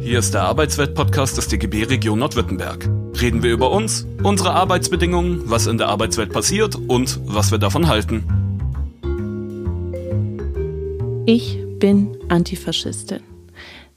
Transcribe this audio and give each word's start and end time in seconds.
Hier 0.00 0.18
ist 0.18 0.32
der 0.32 0.44
Arbeitswelt-Podcast 0.44 1.36
des 1.36 1.48
DGB 1.48 1.84
Region 1.84 2.18
Nordwürttemberg. 2.18 2.88
Reden 3.20 3.42
wir 3.42 3.52
über 3.52 3.70
uns, 3.70 4.06
unsere 4.22 4.52
Arbeitsbedingungen, 4.52 5.42
was 5.44 5.66
in 5.66 5.76
der 5.76 5.88
Arbeitswelt 5.88 6.32
passiert 6.32 6.74
und 6.74 7.20
was 7.26 7.50
wir 7.50 7.58
davon 7.58 7.86
halten. 7.86 8.24
Ich 11.26 11.58
bin 11.78 12.16
Antifaschistin. 12.30 13.29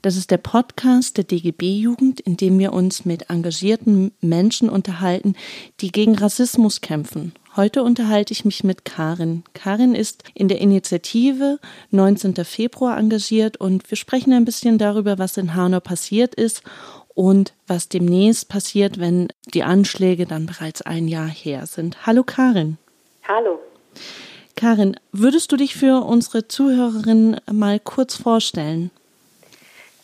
Das 0.03 0.15
ist 0.15 0.29
der 0.29 0.37
Podcast 0.37 1.17
der 1.17 1.23
DGB-Jugend, 1.23 2.19
in 2.19 2.37
dem 2.37 2.59
wir 2.59 2.73
uns 2.73 3.05
mit 3.05 3.31
engagierten 3.31 4.11
Menschen 4.21 4.69
unterhalten, 4.69 5.35
die 5.79 5.91
gegen 5.91 6.15
Rassismus 6.15 6.81
kämpfen 6.81 7.33
Heute 7.55 7.83
unterhalte 7.83 8.31
ich 8.31 8.45
mich 8.45 8.63
mit 8.63 8.83
Karin. 8.83 9.43
Karin 9.53 9.93
ist 9.93 10.23
in 10.33 10.47
der 10.47 10.59
Initiative 10.59 11.59
19. 11.91 12.33
Februar 12.45 12.97
engagiert 12.97 13.57
und 13.57 13.91
wir 13.91 13.95
sprechen 13.95 14.33
ein 14.33 14.43
bisschen 14.43 14.79
darüber, 14.79 15.19
was 15.19 15.37
in 15.37 15.53
Hanau 15.53 15.79
passiert 15.79 16.33
ist 16.33 16.63
und 17.13 17.53
was 17.67 17.89
demnächst 17.89 18.49
passiert, 18.49 18.99
wenn 18.99 19.27
die 19.53 19.61
Anschläge 19.61 20.25
dann 20.25 20.47
bereits 20.47 20.81
ein 20.81 21.07
Jahr 21.07 21.27
her 21.27 21.67
sind. 21.67 22.07
Hallo 22.07 22.23
Karin. 22.23 22.79
Hallo. 23.27 23.59
Karin, 24.55 24.95
würdest 25.11 25.51
du 25.51 25.55
dich 25.55 25.75
für 25.75 26.03
unsere 26.03 26.47
Zuhörerinnen 26.47 27.39
mal 27.51 27.79
kurz 27.79 28.15
vorstellen? 28.15 28.89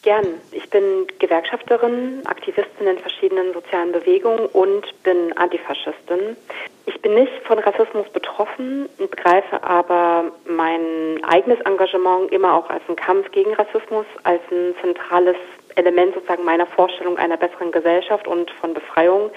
Gern. 0.02 0.26
Ich 0.52 0.70
bin 0.70 1.08
Gewerkschafterin, 1.20 2.22
Aktivistin 2.26 2.88
in 2.88 2.98
verschiedenen 3.00 3.54
sozialen 3.54 3.92
Bewegungen 3.92 4.46
und 4.48 4.86
bin 5.04 5.36
Antifaschistin. 5.36 6.38
Ich 6.86 7.02
bin 7.02 7.16
nicht 7.16 7.34
von 7.44 7.60
Rassismus 7.60 8.08
betroffen, 8.14 8.88
begreife 8.98 9.62
aber 9.62 10.32
mein 10.48 11.22
eigenes 11.26 11.60
Engagement 11.62 12.32
immer 12.32 12.54
auch 12.54 12.70
als 12.70 12.82
einen 12.88 12.96
Kampf 12.96 13.30
gegen 13.32 13.54
Rassismus, 13.54 14.06
als 14.24 14.42
ein 14.52 14.74
zentrales 14.82 15.36
Element 15.76 16.14
sozusagen 16.14 16.46
meiner 16.46 16.66
Vorstellung 16.66 17.18
einer 17.18 17.38
besseren 17.38 17.72
Gesellschaft 17.72 18.28
und 18.28 18.50
von 18.52 18.74
Befreiung. 18.74 19.32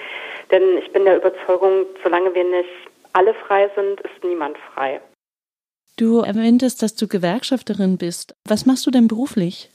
Denn 0.49 0.77
ich 0.77 0.91
bin 0.93 1.03
der 1.03 1.17
Überzeugung, 1.17 1.85
solange 2.03 2.33
wir 2.33 2.43
nicht 2.43 2.69
alle 3.11 3.33
frei 3.33 3.69
sind, 3.75 3.99
ist 4.01 4.23
niemand 4.23 4.57
frei. 4.73 5.01
Du 5.97 6.21
erwähntest, 6.21 6.81
dass 6.81 6.95
du 6.95 7.07
Gewerkschafterin 7.07 7.97
bist. 7.97 8.35
Was 8.45 8.65
machst 8.65 8.85
du 8.87 8.91
denn 8.91 9.07
beruflich? 9.07 9.69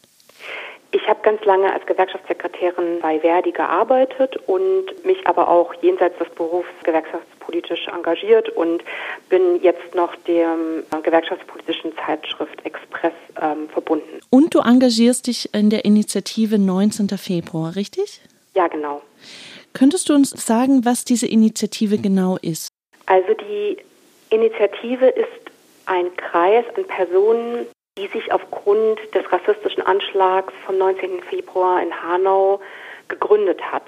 Ich 0.90 1.06
habe 1.06 1.20
ganz 1.22 1.44
lange 1.44 1.70
als 1.70 1.84
Gewerkschaftssekretärin 1.84 3.00
bei 3.02 3.20
Verdi 3.20 3.52
gearbeitet 3.52 4.36
und 4.46 5.04
mich 5.04 5.26
aber 5.26 5.48
auch 5.48 5.74
jenseits 5.82 6.16
des 6.18 6.28
Berufs 6.30 6.68
gewerkschaftspolitisch 6.82 7.88
engagiert 7.88 8.48
und 8.48 8.82
bin 9.28 9.62
jetzt 9.62 9.94
noch 9.94 10.14
der 10.26 10.56
äh, 10.90 11.02
gewerkschaftspolitischen 11.02 11.92
Zeitschrift 12.06 12.64
Express 12.64 13.12
ähm, 13.40 13.68
verbunden. 13.68 14.20
Und 14.30 14.54
du 14.54 14.60
engagierst 14.60 15.26
dich 15.26 15.54
in 15.54 15.68
der 15.68 15.84
Initiative 15.84 16.58
19. 16.58 17.08
Februar, 17.18 17.76
richtig? 17.76 18.22
Ja, 18.54 18.68
genau. 18.68 19.02
Könntest 19.74 20.08
du 20.08 20.14
uns 20.14 20.30
sagen, 20.30 20.86
was 20.86 21.04
diese 21.04 21.26
Initiative 21.26 21.98
genau 21.98 22.38
ist? 22.40 22.68
Also 23.04 23.34
die 23.34 23.76
Initiative 24.30 25.06
ist 25.06 25.28
ein 25.84 26.14
Kreis 26.16 26.64
an 26.76 26.84
Personen, 26.84 27.66
die 27.98 28.06
sich 28.06 28.32
aufgrund 28.32 29.00
des 29.12 29.30
rassistischen 29.30 29.84
Anschlags 29.84 30.54
vom 30.64 30.78
19. 30.78 31.20
Februar 31.22 31.82
in 31.82 31.92
Hanau 32.02 32.60
gegründet 33.08 33.60
hat. 33.60 33.82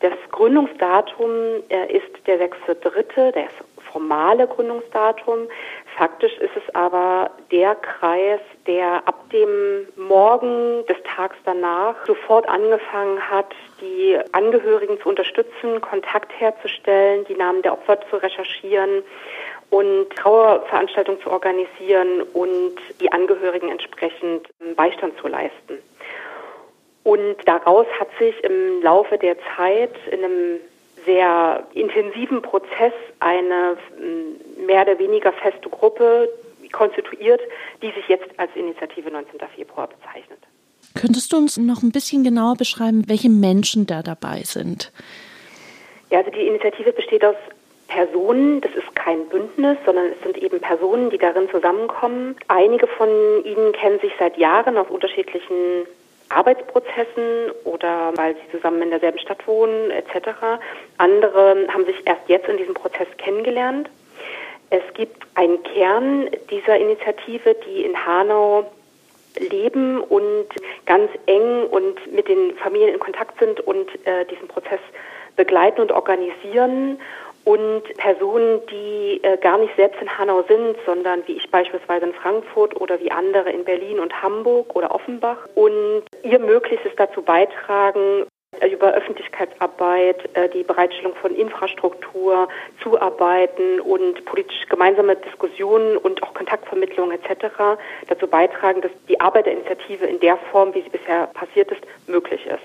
Das 0.00 0.12
Gründungsdatum 0.30 1.30
äh, 1.68 1.92
ist 1.92 2.26
der 2.26 2.40
6.3., 2.40 3.32
das 3.32 3.50
formale 3.92 4.46
Gründungsdatum. 4.46 5.48
Faktisch 5.96 6.36
ist 6.38 6.56
es 6.56 6.74
aber 6.74 7.30
der 7.50 7.74
Kreis, 7.74 8.40
der 8.66 9.06
ab 9.06 9.30
dem 9.30 9.86
Morgen 9.96 10.84
des 10.86 10.96
Tags 11.04 11.36
danach 11.44 11.94
sofort 12.06 12.48
angefangen 12.48 13.18
hat, 13.30 13.52
die 13.80 14.18
Angehörigen 14.32 15.00
zu 15.00 15.08
unterstützen, 15.08 15.80
Kontakt 15.80 16.32
herzustellen, 16.38 17.24
die 17.26 17.34
Namen 17.34 17.62
der 17.62 17.72
Opfer 17.72 17.98
zu 18.10 18.16
recherchieren 18.16 19.02
und 19.70 20.10
Trauerveranstaltungen 20.16 21.20
zu 21.22 21.30
organisieren 21.30 22.22
und 22.34 22.76
die 23.00 23.10
Angehörigen 23.12 23.70
entsprechend 23.70 24.48
Beistand 24.76 25.16
zu 25.18 25.28
leisten. 25.28 25.78
Und 27.02 27.36
daraus 27.46 27.86
hat 27.98 28.08
sich 28.18 28.34
im 28.44 28.82
Laufe 28.82 29.16
der 29.16 29.36
Zeit 29.56 29.94
in 30.10 30.24
einem 30.24 30.60
sehr 31.06 31.66
intensiven 31.72 32.42
Prozess 32.42 32.92
eine 33.20 33.76
mm, 33.98 34.66
mehr 34.66 34.82
oder 34.82 34.98
weniger 34.98 35.32
feste 35.32 35.70
Gruppe 35.70 36.28
konstituiert, 36.72 37.40
die 37.82 37.90
sich 37.92 38.08
jetzt 38.08 38.28
als 38.38 38.50
Initiative 38.54 39.10
19. 39.10 39.40
Februar 39.54 39.88
bezeichnet. 39.88 40.38
Könntest 40.94 41.32
du 41.32 41.36
uns 41.36 41.56
noch 41.56 41.82
ein 41.82 41.92
bisschen 41.92 42.24
genauer 42.24 42.56
beschreiben, 42.56 43.04
welche 43.08 43.28
Menschen 43.28 43.86
da 43.86 44.02
dabei 44.02 44.42
sind? 44.44 44.92
Ja, 46.10 46.18
also 46.18 46.30
die 46.30 46.46
Initiative 46.46 46.92
besteht 46.92 47.24
aus 47.24 47.36
Personen, 47.86 48.60
das 48.60 48.72
ist 48.74 48.94
kein 48.94 49.26
Bündnis, 49.28 49.76
sondern 49.84 50.06
es 50.06 50.22
sind 50.22 50.38
eben 50.38 50.60
Personen, 50.60 51.10
die 51.10 51.18
darin 51.18 51.48
zusammenkommen. 51.50 52.36
Einige 52.48 52.86
von 52.86 53.08
ihnen 53.44 53.72
kennen 53.72 54.00
sich 54.00 54.12
seit 54.18 54.36
Jahren 54.36 54.76
aus 54.76 54.88
unterschiedlichen 54.88 55.86
Arbeitsprozessen 56.28 57.50
oder 57.64 58.12
weil 58.16 58.34
sie 58.36 58.56
zusammen 58.56 58.82
in 58.82 58.90
derselben 58.90 59.18
Stadt 59.18 59.46
wohnen 59.46 59.90
etc. 59.90 60.60
Andere 60.98 61.66
haben 61.68 61.84
sich 61.84 61.96
erst 62.04 62.28
jetzt 62.28 62.48
in 62.48 62.56
diesem 62.56 62.74
Prozess 62.74 63.08
kennengelernt. 63.18 63.90
Es 64.70 64.82
gibt 64.94 65.26
einen 65.34 65.62
Kern 65.64 66.30
dieser 66.50 66.78
Initiative, 66.78 67.56
die 67.66 67.84
in 67.84 68.06
Hanau 68.06 68.70
leben 69.38 70.00
und 70.00 70.46
ganz 70.86 71.10
eng 71.26 71.66
und 71.66 72.12
mit 72.12 72.28
den 72.28 72.56
Familien 72.56 72.94
in 72.94 73.00
Kontakt 73.00 73.38
sind 73.38 73.60
und 73.60 73.88
äh, 74.06 74.24
diesen 74.26 74.48
Prozess 74.48 74.80
begleiten 75.36 75.80
und 75.80 75.92
organisieren. 75.92 77.00
Und 77.44 77.82
Personen, 77.96 78.60
die 78.70 79.20
äh, 79.22 79.38
gar 79.38 79.56
nicht 79.56 79.74
selbst 79.74 80.00
in 80.02 80.18
Hanau 80.18 80.44
sind, 80.46 80.76
sondern 80.84 81.26
wie 81.26 81.32
ich 81.32 81.50
beispielsweise 81.50 82.06
in 82.06 82.12
Frankfurt 82.12 82.78
oder 82.78 83.00
wie 83.00 83.10
andere 83.10 83.50
in 83.50 83.64
Berlin 83.64 83.98
und 83.98 84.22
Hamburg 84.22 84.76
oder 84.76 84.94
Offenbach. 84.94 85.48
Und 85.54 86.02
ihr 86.22 86.38
Möglichstes 86.38 86.92
dazu 86.96 87.22
beitragen, 87.22 88.26
über 88.80 88.92
Öffentlichkeitsarbeit, 88.92 90.36
äh, 90.36 90.48
die 90.48 90.62
Bereitstellung 90.62 91.14
von 91.14 91.34
Infrastruktur, 91.34 92.48
Zuarbeiten 92.82 93.80
und 93.80 94.24
politisch 94.24 94.66
gemeinsame 94.68 95.16
Diskussionen 95.16 95.96
und 95.96 96.22
auch 96.22 96.34
Kontaktvermittlung 96.34 97.12
etc. 97.12 97.78
dazu 98.08 98.26
beitragen, 98.26 98.80
dass 98.80 98.90
die 99.08 99.20
Arbeit 99.20 99.46
der 99.46 99.52
Initiative 99.54 100.06
in 100.06 100.20
der 100.20 100.36
Form, 100.36 100.74
wie 100.74 100.82
sie 100.82 100.88
bisher 100.88 101.28
passiert 101.28 101.70
ist, 101.70 101.82
möglich 102.06 102.44
ist. 102.46 102.62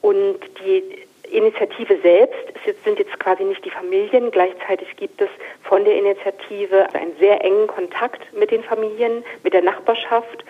Und 0.00 0.40
die 0.64 0.82
Initiative 1.30 1.98
selbst 2.02 2.34
sind 2.84 2.98
jetzt 2.98 3.18
quasi 3.18 3.44
nicht 3.44 3.64
die 3.64 3.70
Familien. 3.70 4.30
Gleichzeitig 4.30 4.96
gibt 4.96 5.20
es 5.20 5.30
von 5.62 5.84
der 5.84 5.96
Initiative 5.96 6.92
einen 6.94 7.16
sehr 7.18 7.42
engen 7.44 7.68
Kontakt 7.68 8.20
mit 8.34 8.50
den 8.50 8.64
Familien, 8.64 9.24
mit 9.42 9.54
der 9.54 9.62
Nachbarschaft, 9.62 10.44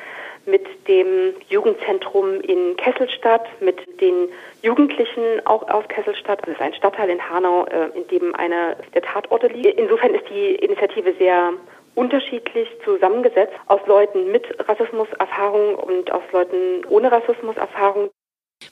mit 0.47 0.67
dem 0.89 1.35
Jugendzentrum 1.49 2.41
in 2.41 2.77
Kesselstadt, 2.77 3.47
mit 3.61 3.79
den 4.01 4.29
Jugendlichen 4.63 5.45
auch 5.45 5.69
aus 5.69 5.87
Kesselstadt. 5.89 6.41
Das 6.43 6.55
ist 6.55 6.61
ein 6.61 6.75
Stadtteil 6.75 7.11
in 7.11 7.31
Hanau, 7.31 7.65
äh, 7.67 7.91
in 7.97 8.07
dem 8.09 8.35
einer 8.35 8.77
der 8.95 9.03
Tatorte 9.03 9.49
liegt. 9.49 9.79
Insofern 9.79 10.15
ist 10.15 10.29
die 10.29 10.55
Initiative 10.57 11.15
sehr 11.19 11.53
unterschiedlich 11.95 12.69
zusammengesetzt 12.85 13.55
aus 13.67 13.81
Leuten 13.87 14.33
mit 14.33 14.45
Rassismuserfahrung 14.67 15.75
und 15.75 16.11
aus 16.11 16.23
Leuten 16.33 16.85
ohne 16.89 17.13
Rassismuserfahrung. 17.13 18.11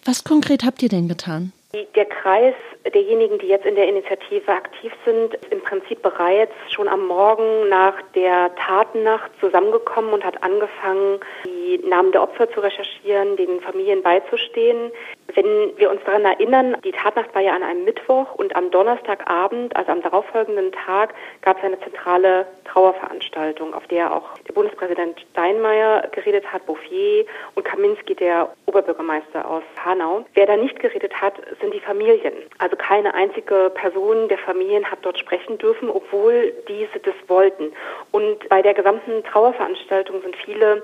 Was 0.04 0.25
konkret 0.25 0.64
habt 0.64 0.82
ihr 0.82 0.88
denn 0.88 1.08
getan? 1.08 1.52
Der 1.94 2.06
Kreis 2.06 2.54
derjenigen, 2.85 3.39
die 3.39 3.47
jetzt 3.47 3.67
in 3.67 3.75
der 3.75 3.89
Initiative 3.89 4.51
aktiv 4.51 4.93
sind, 5.05 5.35
ist 5.35 5.53
im 5.53 5.61
Prinzip 5.61 6.03
bereits 6.03 6.53
schon 6.71 6.89
am 6.89 7.07
Morgen 7.07 7.69
nach 7.69 7.95
der 8.15 8.55
Tatennacht 8.55 9.31
zusammengekommen 9.41 10.13
und 10.13 10.25
hat 10.25 10.43
angefangen, 10.43 11.21
die 11.45 11.79
Namen 11.87 12.13
der 12.13 12.23
Opfer 12.23 12.51
zu 12.51 12.61
recherchieren, 12.61 13.37
den 13.37 13.61
Familien 13.61 14.03
beizustehen. 14.03 14.91
Wenn 15.35 15.77
wir 15.77 15.91
uns 15.91 16.00
daran 16.05 16.25
erinnern, 16.25 16.77
die 16.85 16.93
Tatnacht 16.93 17.35
war 17.35 17.43
ja 17.43 17.55
an 17.55 17.62
einem 17.62 17.85
Mittwoch 17.85 18.35
und 18.35 18.56
am 18.56 18.71
Donnerstagabend, 18.71 19.76
also 19.76 19.93
am 19.93 20.03
darauffolgenden 20.03 20.73
Tag, 20.73 21.15
gab 21.43 21.59
es 21.59 21.65
eine 21.65 21.79
zentrale 21.81 22.47
Trauerveranstaltung, 22.65 23.75
auf 23.75 23.87
der 23.88 24.15
auch 24.15 24.38
der 24.49 24.53
Bundespräsident 24.53 25.21
Steinmeier 25.33 26.09
geredet 26.12 26.53
hat, 26.53 26.67
Bouffier 26.67 27.25
und 27.55 27.65
Kaminski, 27.65 28.15
der 28.15 28.53
Oberbürgermeister 28.67 29.49
aus 29.49 29.62
Hanau. 29.85 30.25
Wer 30.35 30.47
da 30.47 30.56
nicht 30.56 30.79
geredet 30.79 31.12
hat, 31.21 31.35
sind 31.61 31.75
die 31.75 31.81
Familien. 31.81 32.33
Also 32.59 32.69
keine 32.76 33.14
einzige 33.14 33.70
Person 33.75 34.28
der 34.28 34.38
Familien 34.38 34.90
hat 34.90 35.00
dort 35.02 35.19
sprechen 35.19 35.58
dürfen, 35.58 35.90
obwohl 35.90 36.52
diese 36.69 36.99
das 37.00 37.14
wollten. 37.28 37.72
Und 38.11 38.49
bei 38.49 38.62
der 38.62 38.75
gesamten 38.75 39.25
Trauerveranstaltung 39.25 40.22
sind 40.22 40.37
viele 40.37 40.82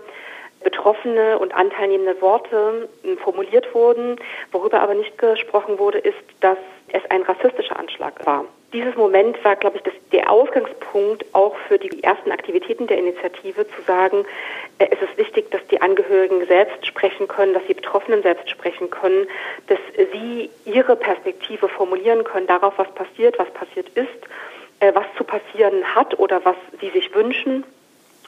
betroffene 0.63 1.39
und 1.39 1.55
anteilnehmende 1.55 2.21
Worte 2.21 2.89
hm, 3.03 3.19
formuliert 3.19 3.75
wurden. 3.75 4.17
Worüber 4.53 4.81
aber 4.81 4.95
nicht 4.95 5.17
gesprochen 5.19 5.79
wurde, 5.79 5.99
ist, 5.99 6.17
dass 6.41 6.59
es 6.89 7.03
ein 7.11 7.23
rassistischer 7.23 7.79
Anschlag 7.79 8.25
war. 8.27 8.45
Dieses 8.73 8.97
Moment 8.97 9.43
war, 9.45 9.57
glaube 9.57 9.77
ich, 9.77 9.83
das, 9.85 9.95
der 10.13 10.31
Ausgangspunkt 10.31 11.25
auch 11.33 11.57
für 11.69 11.79
die 11.79 12.03
ersten 12.03 12.33
Aktivitäten 12.33 12.87
der 12.87 12.99
Initiative 12.99 13.67
zu 13.69 13.83
sagen, 13.87 14.25
äh, 14.79 14.89
es 14.91 15.01
ist 15.01 15.17
wichtig, 15.17 15.51
dass 15.51 15.67
die 15.69 15.81
Angehörigen 15.81 16.47
selbst 16.47 16.87
sprechen 16.87 17.29
können, 17.29 17.55
dass 17.55 17.65
die 17.67 17.75
Betroffenen 17.75 18.23
selbst 18.23 18.51
sprechen 18.51 18.91
können, 18.91 19.29
dass 19.69 19.79
sie 20.13 20.51
ihre 20.65 20.97
Perspektive 20.97 21.69
formulieren 21.69 22.25
können 22.25 22.47
darauf, 22.47 22.75
was 22.77 22.93
passiert, 22.95 23.39
was 23.39 23.51
passiert 23.51 23.89
ist, 23.91 24.09
äh, 24.81 24.93
was 24.95 25.07
zu 25.17 25.25
passieren 25.25 25.95
hat 25.95 26.19
oder 26.19 26.45
was 26.45 26.57
sie 26.81 26.91
sich 26.91 27.15
wünschen 27.15 27.65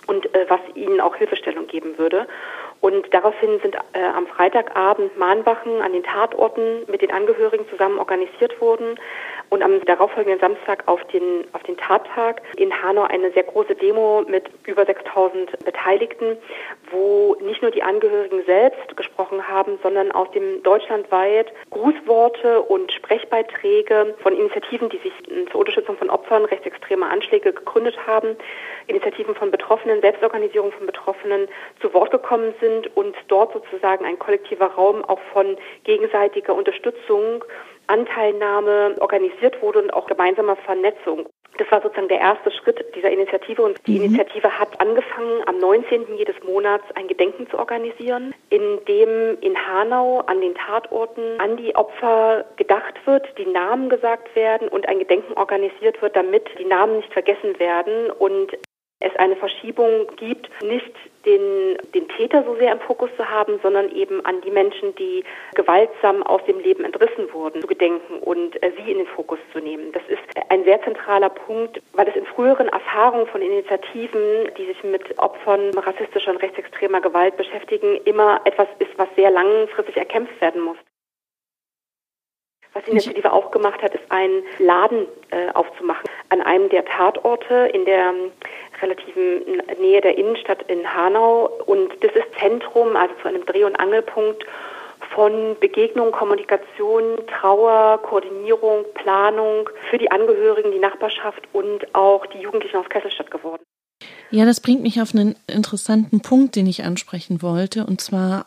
und 0.06 0.35
äh, 0.35 0.46
was 0.49 0.61
ihnen 0.75 1.00
auch 1.00 1.17
Hilfestellung 1.17 1.67
geben 1.67 1.99
würde. 1.99 2.26
Und 2.81 3.12
daraufhin 3.12 3.61
sind 3.61 3.75
äh, 3.93 4.02
am 4.02 4.26
Freitagabend 4.26 5.19
Mahnwachen 5.19 5.82
an 5.82 5.93
den 5.93 6.05
Tatorten 6.05 6.85
mit 6.87 7.02
den 7.02 7.11
Angehörigen 7.11 7.69
zusammen 7.69 7.99
organisiert 7.99 8.61
worden 8.61 8.99
und 9.50 9.62
am 9.62 9.85
darauffolgenden 9.85 10.41
Samstag 10.41 10.83
auf 10.87 11.03
den, 11.06 11.45
auf 11.53 11.62
den 11.62 11.77
Tattag 11.77 12.43
in 12.56 12.71
Hanau 12.83 13.05
eine 13.05 13.31
sehr 13.33 13.45
große 13.45 13.75
Demo 13.75 14.25
mit 14.29 14.45
über 14.67 14.85
6000 14.85 15.65
Beteiligten, 15.65 16.37
wo 16.91 17.37
nicht 17.41 17.62
nur 17.62 17.71
die 17.71 17.83
Angehörigen 17.83 18.45
selbst 18.45 18.97
gesprochen 18.97 19.47
haben, 19.47 19.79
sondern 19.83 20.12
aus 20.12 20.31
dem 20.33 20.62
deutschlandweit 20.62 21.53
Grußworte 21.71 22.61
und 22.62 22.93
Sprechbeiträge 22.93 24.15
von 24.23 24.35
Initiativen, 24.35 24.89
die 24.89 24.99
sich 24.99 25.12
zur 25.50 25.61
Unterstützung 25.61 25.97
von 25.97 26.11
Opfern 26.11 26.45
rechtsextremer 26.45 27.11
Anschläge 27.11 27.53
gegründet 27.53 27.99
haben, 28.06 28.37
Initiativen 28.87 29.35
von 29.35 29.50
Betroffenen, 29.50 30.00
Selbstorganisierung 30.00 30.73
von 30.73 30.87
Betroffenen 30.87 31.49
zu 31.81 31.93
Wort 31.95 32.11
gekommen 32.11 32.55
sind 32.61 32.95
und 32.97 33.15
dort 33.29 33.53
sozusagen 33.53 34.05
ein 34.05 34.19
kollektiver 34.19 34.67
Raum 34.67 35.05
auch 35.05 35.21
von 35.33 35.56
gegenseitiger 35.85 36.55
Unterstützung 36.55 37.45
Anteilnahme 37.88 38.96
organisiert 39.00 39.61
wurde 39.62 39.82
und 39.82 39.93
auch 39.93 40.06
gemeinsamer 40.06 40.56
Vernetzung. 40.56 41.26
Das 41.58 41.70
war 41.73 41.82
sozusagen 41.82 42.08
der 42.08 42.20
erste 42.20 42.52
Schritt 42.52 42.85
dieser 42.94 43.11
Initiative 43.11 43.62
und 43.62 43.85
die 43.87 43.99
mhm. 43.99 44.05
Initiative 44.05 44.58
hat 44.58 44.81
angefangen, 44.81 45.43
am 45.46 45.58
19. 45.58 46.17
jedes 46.17 46.37
Monats 46.44 46.85
ein 46.94 47.08
Gedenken 47.08 47.49
zu 47.50 47.58
organisieren, 47.58 48.32
in 48.49 48.79
dem 48.87 49.38
in 49.40 49.56
Hanau 49.67 50.20
an 50.20 50.40
den 50.40 50.55
Tatorten 50.55 51.40
an 51.40 51.56
die 51.56 51.75
Opfer 51.75 52.44
gedacht 52.56 52.94
wird, 53.06 53.26
die 53.38 53.46
Namen 53.46 53.88
gesagt 53.88 54.37
werden 54.37 54.69
und 54.69 54.88
ein 54.88 55.00
Gedenken 55.00 55.32
organisiert 55.32 56.00
wird, 56.00 56.14
damit 56.14 56.49
die 56.58 56.64
Namen 56.64 56.96
nicht 56.96 57.12
vergessen 57.12 57.58
werden 57.58 58.11
und 58.11 58.56
es 59.00 59.15
eine 59.17 59.37
Verschiebung 59.37 60.09
gibt, 60.17 60.50
nicht 60.62 60.93
den, 61.25 61.77
den 61.95 62.09
Täter 62.09 62.43
so 62.45 62.56
sehr 62.56 62.73
im 62.73 62.81
Fokus 62.81 63.11
zu 63.17 63.29
haben, 63.29 63.61
sondern 63.62 63.91
eben 63.93 64.25
an 64.25 64.41
die 64.41 64.50
Menschen, 64.50 64.95
die 64.97 65.25
gewaltsam 65.55 66.23
aus 66.25 66.45
dem 66.47 66.59
Leben 66.59 66.85
entrissen 66.85 67.33
wurden, 67.33 67.61
zu 67.61 67.69
gedenken 67.69 68.19
und 68.21 68.61
äh, 68.62 68.73
sie 68.77 68.91
in 68.91 68.99
den 68.99 69.06
Fokus 69.06 69.39
zu 69.53 69.61
nehmen. 69.61 69.93
Das 69.93 70.03
ist 70.09 70.23
ein 70.49 70.65
sehr 70.65 70.83
zentraler 70.83 71.29
Punkt, 71.29 71.81
weil 71.93 72.09
es 72.09 72.17
in 72.17 72.27
früheren 72.27 72.69
Erfahrungen 72.69 73.27
von 73.29 73.41
Initiativen, 73.41 74.50
die 74.56 74.67
sich 74.67 74.83
mit 74.83 75.19
Opfern 75.19 75.71
rassistischer 75.79 76.33
und 76.33 76.43
rechtsextremer 76.43 77.00
Gewalt 77.00 77.37
beschäftigen, 77.37 78.00
immer 78.05 78.41
etwas 78.45 78.69
ist, 78.81 78.97
was 78.97 79.09
sehr 79.15 79.31
langfristig 79.31 79.97
erkämpft 79.97 80.41
werden 80.41 80.62
muss. 80.62 80.77
Was 82.75 82.85
die 82.85 82.91
Initiative 82.91 83.32
auch 83.32 83.50
gemacht 83.50 83.82
hat, 83.82 83.94
ist 83.94 84.11
einen 84.11 84.43
Laden 84.59 85.06
äh, 85.31 85.50
aufzumachen 85.55 86.09
an 86.29 86.43
einem 86.43 86.69
der 86.69 86.85
Tatorte 86.85 87.70
in 87.73 87.85
der 87.85 88.11
ähm, 88.11 88.32
relativen 88.81 89.62
Nähe 89.81 90.00
der 90.00 90.17
Innenstadt 90.17 90.62
in 90.69 90.93
Hanau. 90.94 91.50
Und 91.67 91.93
das 92.03 92.12
ist 92.12 92.26
Zentrum, 92.38 92.97
also 92.97 93.15
zu 93.23 93.29
einem 93.29 93.44
Dreh- 93.47 93.65
und 93.65 93.76
Angelpunkt 93.76 94.44
von 95.15 95.56
Begegnung, 95.59 96.12
Kommunikation, 96.12 97.17
Trauer, 97.26 98.00
Koordinierung, 98.03 98.85
Planung 98.94 99.69
für 99.91 99.99
die 99.99 100.11
Angehörigen, 100.11 100.71
die 100.73 100.79
Nachbarschaft 100.79 101.43
und 101.53 101.94
auch 101.94 102.26
die 102.26 102.38
Jugendlichen 102.38 102.76
aus 102.76 102.88
Kesselstadt 102.88 103.31
geworden. 103.31 103.62
Ja, 104.31 104.44
das 104.44 104.61
bringt 104.61 104.82
mich 104.82 105.00
auf 105.00 105.14
einen 105.14 105.37
interessanten 105.47 106.21
Punkt, 106.21 106.55
den 106.55 106.67
ich 106.67 106.85
ansprechen 106.85 107.43
wollte, 107.43 107.87
und 107.87 108.00
zwar 108.00 108.47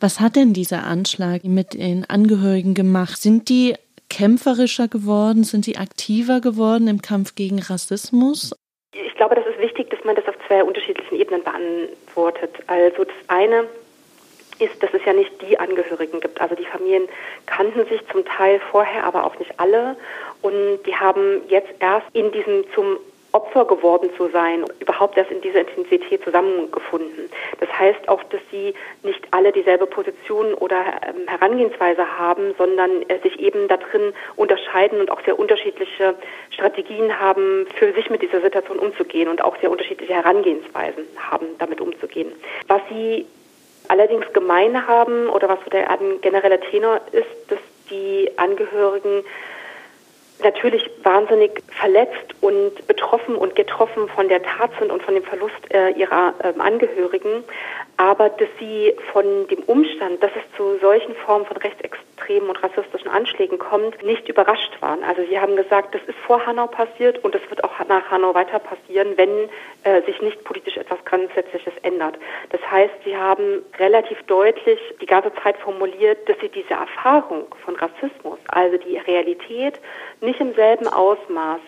was 0.00 0.20
hat 0.20 0.36
denn 0.36 0.52
dieser 0.52 0.84
Anschlag 0.84 1.44
mit 1.44 1.74
den 1.74 2.04
Angehörigen 2.08 2.74
gemacht? 2.74 3.20
Sind 3.20 3.48
die 3.48 3.74
kämpferischer 4.08 4.88
geworden? 4.88 5.44
Sind 5.44 5.64
sie 5.64 5.76
aktiver 5.76 6.40
geworden 6.40 6.88
im 6.88 7.02
Kampf 7.02 7.34
gegen 7.34 7.60
Rassismus? 7.60 8.54
Ich 8.92 9.14
glaube, 9.14 9.34
das 9.34 9.46
ist 9.46 9.58
wichtig, 9.58 9.90
dass 9.90 10.04
man 10.04 10.16
das 10.16 10.26
auf 10.28 10.34
zwei 10.46 10.62
unterschiedlichen 10.62 11.16
Ebenen 11.16 11.42
beantwortet. 11.42 12.54
Also 12.66 13.04
das 13.04 13.16
eine 13.28 13.64
ist, 14.58 14.82
dass 14.82 14.92
es 14.94 15.04
ja 15.04 15.12
nicht 15.12 15.30
die 15.42 15.58
Angehörigen 15.58 16.20
gibt. 16.20 16.40
Also 16.40 16.54
die 16.54 16.64
Familien 16.64 17.08
kannten 17.46 17.86
sich 17.86 18.00
zum 18.10 18.24
Teil 18.24 18.60
vorher, 18.70 19.04
aber 19.04 19.24
auch 19.24 19.38
nicht 19.38 19.58
alle. 19.58 19.96
Und 20.42 20.82
die 20.86 20.94
haben 20.94 21.42
jetzt 21.48 21.72
erst 21.80 22.06
in 22.12 22.32
diesem 22.32 22.64
zum 22.74 22.98
Opfer 23.36 23.66
geworden 23.66 24.08
zu 24.16 24.28
sein, 24.28 24.64
überhaupt 24.80 25.18
erst 25.18 25.30
in 25.30 25.42
dieser 25.42 25.60
Intensität 25.60 26.24
zusammengefunden. 26.24 27.28
Das 27.60 27.68
heißt 27.70 28.08
auch, 28.08 28.22
dass 28.24 28.40
sie 28.50 28.72
nicht 29.02 29.22
alle 29.30 29.52
dieselbe 29.52 29.86
Position 29.86 30.54
oder 30.54 30.78
ähm, 31.06 31.28
Herangehensweise 31.28 32.18
haben, 32.18 32.54
sondern 32.56 33.02
äh, 33.08 33.18
sich 33.22 33.38
eben 33.38 33.68
darin 33.68 34.14
unterscheiden 34.36 35.00
und 35.00 35.10
auch 35.10 35.20
sehr 35.26 35.38
unterschiedliche 35.38 36.14
Strategien 36.50 37.20
haben, 37.20 37.66
für 37.74 37.92
sich 37.92 38.08
mit 38.08 38.22
dieser 38.22 38.40
Situation 38.40 38.78
umzugehen 38.78 39.28
und 39.28 39.44
auch 39.44 39.58
sehr 39.60 39.70
unterschiedliche 39.70 40.14
Herangehensweisen 40.14 41.04
haben, 41.18 41.46
damit 41.58 41.82
umzugehen. 41.82 42.32
Was 42.68 42.80
sie 42.88 43.26
allerdings 43.88 44.32
gemein 44.32 44.86
haben 44.86 45.28
oder 45.28 45.50
was 45.50 45.58
der 45.70 45.86
generelle 46.22 46.58
Tenor 46.60 47.02
ist, 47.12 47.50
dass 47.50 47.58
die 47.90 48.30
Angehörigen 48.36 49.24
natürlich 50.42 50.88
wahnsinnig 51.02 51.62
verletzt 51.80 52.34
und 52.40 52.86
betroffen 52.86 53.36
und 53.36 53.54
getroffen 53.54 54.08
von 54.08 54.28
der 54.28 54.42
Tat 54.42 54.70
sind 54.78 54.90
und 54.90 55.02
von 55.02 55.14
dem 55.14 55.24
Verlust 55.24 55.54
äh, 55.70 55.90
ihrer 55.90 56.34
äh, 56.42 56.58
Angehörigen, 56.58 57.44
aber 57.96 58.28
dass 58.28 58.48
sie 58.58 58.94
von 59.12 59.46
dem 59.48 59.60
Umstand, 59.64 60.22
dass 60.22 60.30
es 60.36 60.56
zu 60.56 60.78
solchen 60.78 61.14
Formen 61.14 61.46
von 61.46 61.56
rechtsextremen 61.56 62.50
und 62.50 62.62
rassistischen 62.62 63.08
Anschlägen 63.08 63.58
kommt, 63.58 64.02
nicht 64.02 64.28
überrascht 64.28 64.76
waren. 64.80 65.02
Also 65.02 65.22
sie 65.28 65.40
haben 65.40 65.56
gesagt, 65.56 65.94
das 65.94 66.02
ist 66.06 66.18
vor 66.26 66.44
Hanau 66.44 66.66
passiert 66.66 67.22
und 67.24 67.34
es 67.34 67.48
wird 67.48 67.64
auch 67.64 67.72
nach 67.88 68.10
Hanau 68.10 68.34
weiter 68.34 68.58
passieren, 68.58 69.16
wenn 69.16 69.48
äh, 69.84 70.02
sich 70.02 70.20
nicht 70.20 70.44
politisch 70.44 70.76
etwas 70.76 71.02
Grundsätzliches 71.04 71.72
ändert. 71.82 72.18
Das 72.50 72.60
heißt, 72.70 72.94
sie 73.04 73.16
haben 73.16 73.64
relativ 73.78 74.22
deutlich 74.24 74.78
die 75.00 75.06
ganze 75.06 75.32
Zeit 75.42 75.56
formuliert, 75.58 76.28
dass 76.28 76.38
sie 76.40 76.50
diese 76.50 76.74
Erfahrung 76.74 77.46
von 77.64 77.76
Rassismus, 77.76 78.38
also 78.48 78.76
die 78.76 78.98
Realität, 78.98 79.80
nicht 80.20 80.40
im 80.40 80.54
selben 80.54 80.88
Ausmaß 80.88 81.60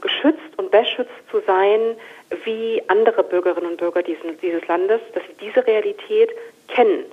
geschützt 0.00 0.56
und 0.56 0.70
beschützt 0.70 1.10
zu 1.30 1.40
sein 1.46 1.96
wie 2.44 2.82
andere 2.88 3.22
Bürgerinnen 3.24 3.70
und 3.70 3.76
Bürger 3.78 4.02
diesen, 4.02 4.38
dieses 4.40 4.66
Landes, 4.68 5.00
dass 5.14 5.22
sie 5.24 5.46
diese 5.46 5.66
Realität 5.66 6.30
kennen 6.68 7.04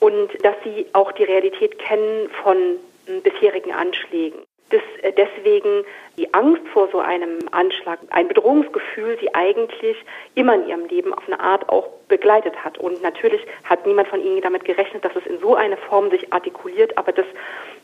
und 0.00 0.28
dass 0.44 0.56
sie 0.64 0.86
auch 0.92 1.12
die 1.12 1.24
Realität 1.24 1.78
kennen 1.78 2.28
von 2.42 2.78
bisherigen 3.22 3.72
Anschlägen. 3.72 4.40
Dass 4.70 4.82
äh, 5.02 5.12
deswegen 5.12 5.84
die 6.18 6.32
Angst 6.34 6.66
vor 6.72 6.88
so 6.90 6.98
einem 6.98 7.38
Anschlag, 7.52 8.00
ein 8.10 8.26
Bedrohungsgefühl, 8.26 9.16
sie 9.20 9.32
eigentlich 9.32 9.96
immer 10.34 10.54
in 10.54 10.68
ihrem 10.68 10.86
Leben 10.86 11.14
auf 11.14 11.26
eine 11.26 11.38
Art 11.38 11.68
auch 11.68 11.88
begleitet 12.08 12.64
hat. 12.64 12.78
Und 12.78 13.00
natürlich 13.02 13.40
hat 13.64 13.86
niemand 13.86 14.08
von 14.08 14.20
ihnen 14.20 14.40
damit 14.40 14.64
gerechnet, 14.64 15.04
dass 15.04 15.14
es 15.14 15.26
in 15.26 15.38
so 15.38 15.54
eine 15.54 15.76
Form 15.76 16.10
sich 16.10 16.32
artikuliert, 16.32 16.98
aber 16.98 17.12
das, 17.12 17.26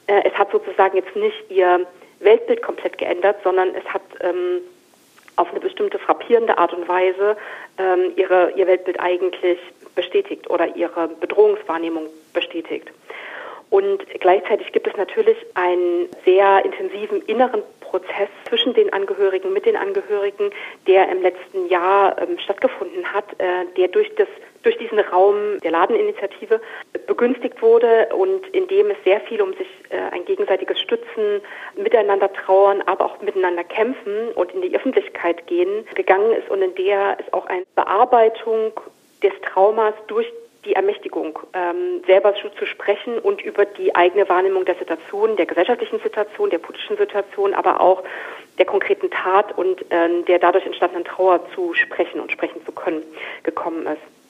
äh, 0.08 0.22
es 0.24 0.34
hat 0.34 0.50
sozusagen 0.50 0.96
jetzt 0.96 1.14
nicht 1.14 1.50
ihr 1.50 1.86
Weltbild 2.22 2.62
komplett 2.62 2.98
geändert, 2.98 3.36
sondern 3.44 3.74
es 3.74 3.84
hat 3.84 4.02
ähm, 4.20 4.60
auf 5.36 5.50
eine 5.50 5.60
bestimmte 5.60 5.98
frappierende 5.98 6.58
Art 6.58 6.72
und 6.72 6.88
Weise 6.88 7.36
ähm, 7.78 8.12
ihre, 8.16 8.52
ihr 8.52 8.66
Weltbild 8.66 9.00
eigentlich 9.00 9.58
bestätigt 9.94 10.48
oder 10.50 10.76
ihre 10.76 11.08
Bedrohungswahrnehmung 11.08 12.06
bestätigt. 12.32 12.90
Und 13.70 14.04
gleichzeitig 14.20 14.70
gibt 14.72 14.86
es 14.86 14.96
natürlich 14.96 15.36
einen 15.54 16.08
sehr 16.26 16.62
intensiven 16.64 17.22
inneren 17.22 17.62
Prozess 17.80 18.28
zwischen 18.46 18.74
den 18.74 18.92
Angehörigen, 18.92 19.52
mit 19.52 19.64
den 19.64 19.76
Angehörigen, 19.76 20.50
der 20.86 21.08
im 21.08 21.22
letzten 21.22 21.68
Jahr 21.68 22.20
ähm, 22.20 22.38
stattgefunden 22.38 23.12
hat, 23.12 23.24
äh, 23.38 23.64
der 23.76 23.88
durch 23.88 24.14
das 24.16 24.28
durch 24.62 24.78
diesen 24.78 24.98
Raum 25.00 25.58
der 25.62 25.70
Ladeninitiative 25.70 26.60
begünstigt 27.06 27.60
wurde 27.62 28.08
und 28.14 28.46
in 28.48 28.68
dem 28.68 28.90
es 28.90 28.96
sehr 29.04 29.20
viel 29.20 29.42
um 29.42 29.52
sich 29.54 29.68
äh, 29.90 29.96
ein 30.12 30.24
gegenseitiges 30.24 30.80
Stützen, 30.80 31.40
miteinander 31.76 32.32
trauern, 32.32 32.82
aber 32.86 33.06
auch 33.06 33.20
miteinander 33.20 33.64
kämpfen 33.64 34.28
und 34.34 34.52
in 34.52 34.62
die 34.62 34.74
Öffentlichkeit 34.74 35.46
gehen 35.46 35.84
gegangen 35.94 36.32
ist 36.32 36.50
und 36.50 36.62
in 36.62 36.74
der 36.74 37.16
es 37.18 37.32
auch 37.32 37.46
eine 37.46 37.64
Bearbeitung 37.74 38.72
des 39.22 39.32
Traumas 39.42 39.94
durch 40.06 40.26
die 40.64 40.74
Ermächtigung, 40.74 41.38
ähm, 41.54 42.02
selber 42.06 42.34
zu, 42.34 42.66
sprechen 42.66 43.18
und 43.18 43.42
über 43.42 43.64
die 43.64 43.94
eigene 43.94 44.28
Wahrnehmung 44.28 44.64
der 44.64 44.76
Situation, 44.76 45.36
der 45.36 45.46
gesellschaftlichen 45.46 45.98
Situation, 46.00 46.50
der 46.50 46.58
politischen 46.58 46.96
Situation, 46.96 47.52
aber 47.54 47.80
auch 47.80 48.04
der 48.58 48.66
konkreten 48.66 49.10
Tat 49.10 49.56
und 49.58 49.84
ähm, 49.90 50.24
der 50.26 50.38
dadurch 50.38 50.64
entstandenen 50.64 51.04
Trauer 51.04 51.40
zu 51.54 51.74
sprechen 51.74 52.20
und 52.20 52.30
sprechen 52.30 52.64
zu 52.64 52.72
können, 52.72 53.02
gekommen 53.42 53.86
ist. 53.86 54.21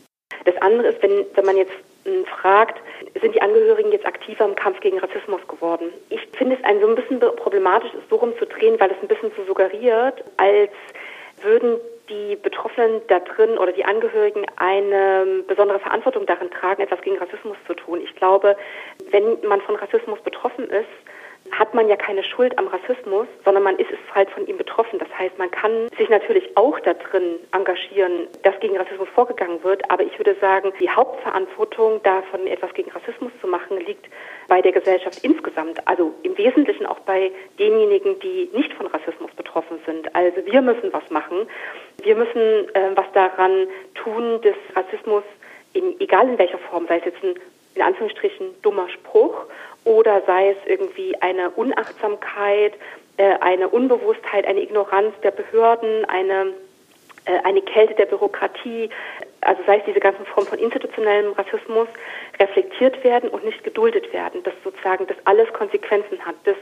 Das 0.45 0.57
andere 0.61 0.89
ist, 0.89 1.03
wenn, 1.03 1.27
wenn 1.35 1.45
man 1.45 1.57
jetzt 1.57 1.73
hm, 2.05 2.25
fragt, 2.27 2.81
sind 3.21 3.35
die 3.35 3.43
Angehörigen 3.43 3.93
jetzt 3.93 4.07
aktiver 4.07 4.45
im 4.45 4.57
Kampf 4.57 4.81
gegen 4.81 4.99
Rassismus 4.99 5.41
geworden. 5.49 5.93
Ich 6.09 6.21
finde 6.37 6.57
es 6.57 6.65
ein 6.65 6.81
so 6.81 6.89
ein 6.89 6.95
bisschen 6.95 7.21
problematisch, 7.37 7.91
es 7.95 8.09
so 8.11 8.17
rumzudrehen, 8.17 8.79
weil 8.81 8.91
es 8.91 8.97
ein 9.01 9.09
bisschen 9.09 9.33
so 9.37 9.45
suggeriert, 9.45 10.25
als 10.37 10.71
würden 11.43 11.79
die 12.09 12.37
Betroffenen 12.37 13.01
da 13.09 13.21
drin 13.21 13.59
oder 13.59 13.73
die 13.73 13.85
Angehörigen 13.85 14.45
eine 14.57 15.45
besondere 15.47 15.79
Verantwortung 15.79 16.27
darin 16.27 16.51
tragen, 16.51 16.83
etwas 16.83 17.01
gegen 17.03 17.19
Rassismus 17.19 17.57
zu 17.67 17.75
tun. 17.75 18.01
Ich 18.03 18.15
glaube, 18.17 18.57
wenn 19.11 19.39
man 19.47 19.61
von 19.61 19.77
Rassismus 19.77 20.21
betroffen 20.21 20.69
ist, 20.69 20.89
hat 21.51 21.75
man 21.75 21.89
ja 21.89 21.97
keine 21.97 22.23
Schuld 22.23 22.57
am 22.59 22.69
Rassismus, 22.69 23.27
sondern 23.45 23.62
man 23.62 23.77
ist 23.77 23.91
es 23.91 24.15
halt 24.15 24.31
von 24.31 24.47
ihm 24.47 24.57
betroffen. 24.57 24.92
Heißt, 25.23 25.38
man 25.38 25.52
kann 25.52 25.88
sich 25.97 26.09
natürlich 26.09 26.57
auch 26.57 26.81
da 26.81 26.95
drin 26.95 27.38
engagieren, 27.52 28.26
dass 28.43 28.59
gegen 28.59 28.76
Rassismus 28.76 29.09
vorgegangen 29.14 29.62
wird. 29.62 29.88
Aber 29.88 30.02
ich 30.02 30.19
würde 30.19 30.35
sagen, 30.41 30.73
die 30.81 30.91
Hauptverantwortung 30.91 32.02
davon, 32.02 32.49
etwas 32.49 32.75
gegen 32.75 32.91
Rassismus 32.91 33.31
zu 33.41 33.47
machen, 33.47 33.79
liegt 33.87 34.05
bei 34.49 34.61
der 34.61 34.73
Gesellschaft 34.73 35.21
insgesamt. 35.23 35.87
Also 35.87 36.12
im 36.25 36.37
Wesentlichen 36.37 36.87
auch 36.87 36.99
bei 37.00 37.31
denjenigen, 37.57 38.19
die 38.19 38.50
nicht 38.52 38.73
von 38.73 38.88
Rassismus 38.88 39.31
betroffen 39.37 39.79
sind. 39.87 40.12
Also 40.12 40.45
wir 40.45 40.61
müssen 40.61 40.93
was 40.93 41.09
machen. 41.11 41.47
Wir 42.02 42.17
müssen 42.17 42.75
äh, 42.75 42.91
was 42.97 43.07
daran 43.12 43.69
tun, 43.95 44.41
dass 44.43 44.57
Rassismus 44.75 45.23
in, 45.73 46.00
egal 46.00 46.31
in 46.31 46.38
welcher 46.38 46.59
Form, 46.59 46.88
sei 46.88 46.99
es 46.99 47.05
jetzt 47.05 47.23
ein 47.23 47.37
in 47.75 47.81
Anführungsstrichen 47.81 48.49
dummer 48.61 48.88
Spruch 48.91 49.47
oder 49.85 50.23
sei 50.26 50.50
es 50.50 50.57
irgendwie 50.67 51.17
eine 51.23 51.50
Unachtsamkeit, 51.50 52.75
äh, 53.16 53.38
eine 53.40 53.69
Unbewusstheit, 53.69 54.47
eine 54.47 54.62
Ignoranz 54.62 55.14
der 55.23 55.31
Behörden, 55.31 56.04
eine 56.07 56.54
äh, 57.25 57.38
eine 57.45 57.62
Kälte 57.62 57.95
der 57.95 58.07
Bürokratie, 58.07 58.90
also 59.42 59.62
sei 59.66 59.78
es 59.78 59.85
diese 59.85 60.00
ganzen 60.00 60.26
Formen 60.26 60.49
von 60.49 60.59
institutionellem 60.59 61.33
Rassismus, 61.33 61.88
reflektiert 62.40 63.02
werden 63.04 63.31
und 63.31 63.45
nicht 63.45 63.62
geduldet 63.62 64.12
werden, 64.12 64.42
dass 64.42 64.54
sozusagen 64.64 65.07
das 65.07 65.16
alles 65.25 65.52
Konsequenzen 65.52 66.19
hat, 66.25 66.35
dass 66.45 66.57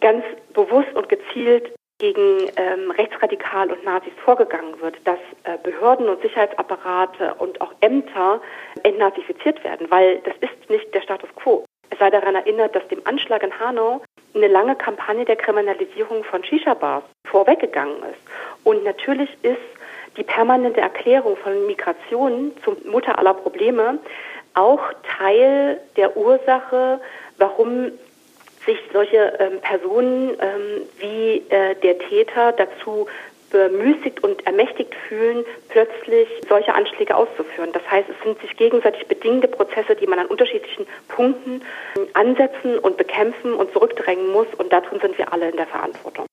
ganz 0.00 0.24
bewusst 0.52 0.92
und 0.94 1.08
gezielt 1.08 1.72
gegen 1.98 2.50
ähm, 2.56 2.90
Rechtsradikal 2.90 3.72
und 3.72 3.82
Nazis 3.84 4.12
vorgegangen 4.24 4.80
wird, 4.80 4.96
dass 5.04 5.18
äh, 5.44 5.56
Behörden 5.62 6.08
und 6.08 6.20
Sicherheitsapparate 6.22 7.34
und 7.38 7.60
auch 7.60 7.72
Ämter 7.80 8.40
entnazifiziert 8.82 9.64
werden, 9.64 9.90
weil 9.90 10.18
das 10.18 10.34
ist 10.40 10.70
nicht 10.70 10.92
der 10.94 11.00
Status 11.00 11.30
quo. 11.36 11.64
Es 11.90 11.98
sei 11.98 12.10
daran 12.10 12.34
erinnert, 12.34 12.76
dass 12.76 12.86
dem 12.88 13.00
Anschlag 13.06 13.42
in 13.42 13.58
Hanau 13.58 14.02
eine 14.36 14.48
lange 14.48 14.76
Kampagne 14.76 15.24
der 15.24 15.36
Kriminalisierung 15.36 16.24
von 16.24 16.44
Shisha-Bars 16.44 17.04
vorweggegangen 17.24 17.96
ist. 17.96 18.20
Und 18.64 18.84
natürlich 18.84 19.30
ist 19.42 19.58
die 20.16 20.22
permanente 20.22 20.80
Erklärung 20.80 21.36
von 21.36 21.66
Migration 21.66 22.52
zum 22.64 22.76
Mutter 22.90 23.18
aller 23.18 23.34
Probleme 23.34 23.98
auch 24.54 24.80
Teil 25.18 25.78
der 25.96 26.16
Ursache, 26.16 27.00
warum 27.36 27.92
sich 28.64 28.78
solche 28.92 29.34
ähm, 29.38 29.60
Personen 29.60 30.30
ähm, 30.40 30.82
wie 30.98 31.44
äh, 31.50 31.74
der 31.76 31.98
Täter 31.98 32.52
dazu 32.52 33.06
bemüßigt 33.50 34.22
und 34.22 34.46
ermächtigt 34.46 34.94
fühlen, 35.08 35.44
plötzlich 35.68 36.28
solche 36.48 36.74
Anschläge 36.74 37.16
auszuführen. 37.16 37.70
Das 37.72 37.82
heißt, 37.90 38.08
es 38.08 38.16
sind 38.22 38.40
sich 38.40 38.56
gegenseitig 38.56 39.06
bedingende 39.06 39.48
Prozesse, 39.48 39.96
die 39.96 40.06
man 40.06 40.18
an 40.18 40.26
unterschiedlichen 40.26 40.86
Punkten 41.08 41.62
ähm, 41.96 42.06
ansetzen 42.14 42.78
und 42.78 42.96
bekämpfen 42.96 43.54
und 43.54 43.72
zurückdrängen 43.72 44.32
muss. 44.32 44.48
Und 44.58 44.72
darin 44.72 45.00
sind 45.00 45.18
wir 45.18 45.32
alle 45.32 45.50
in 45.50 45.56
der 45.56 45.66
Verantwortung. 45.66 46.26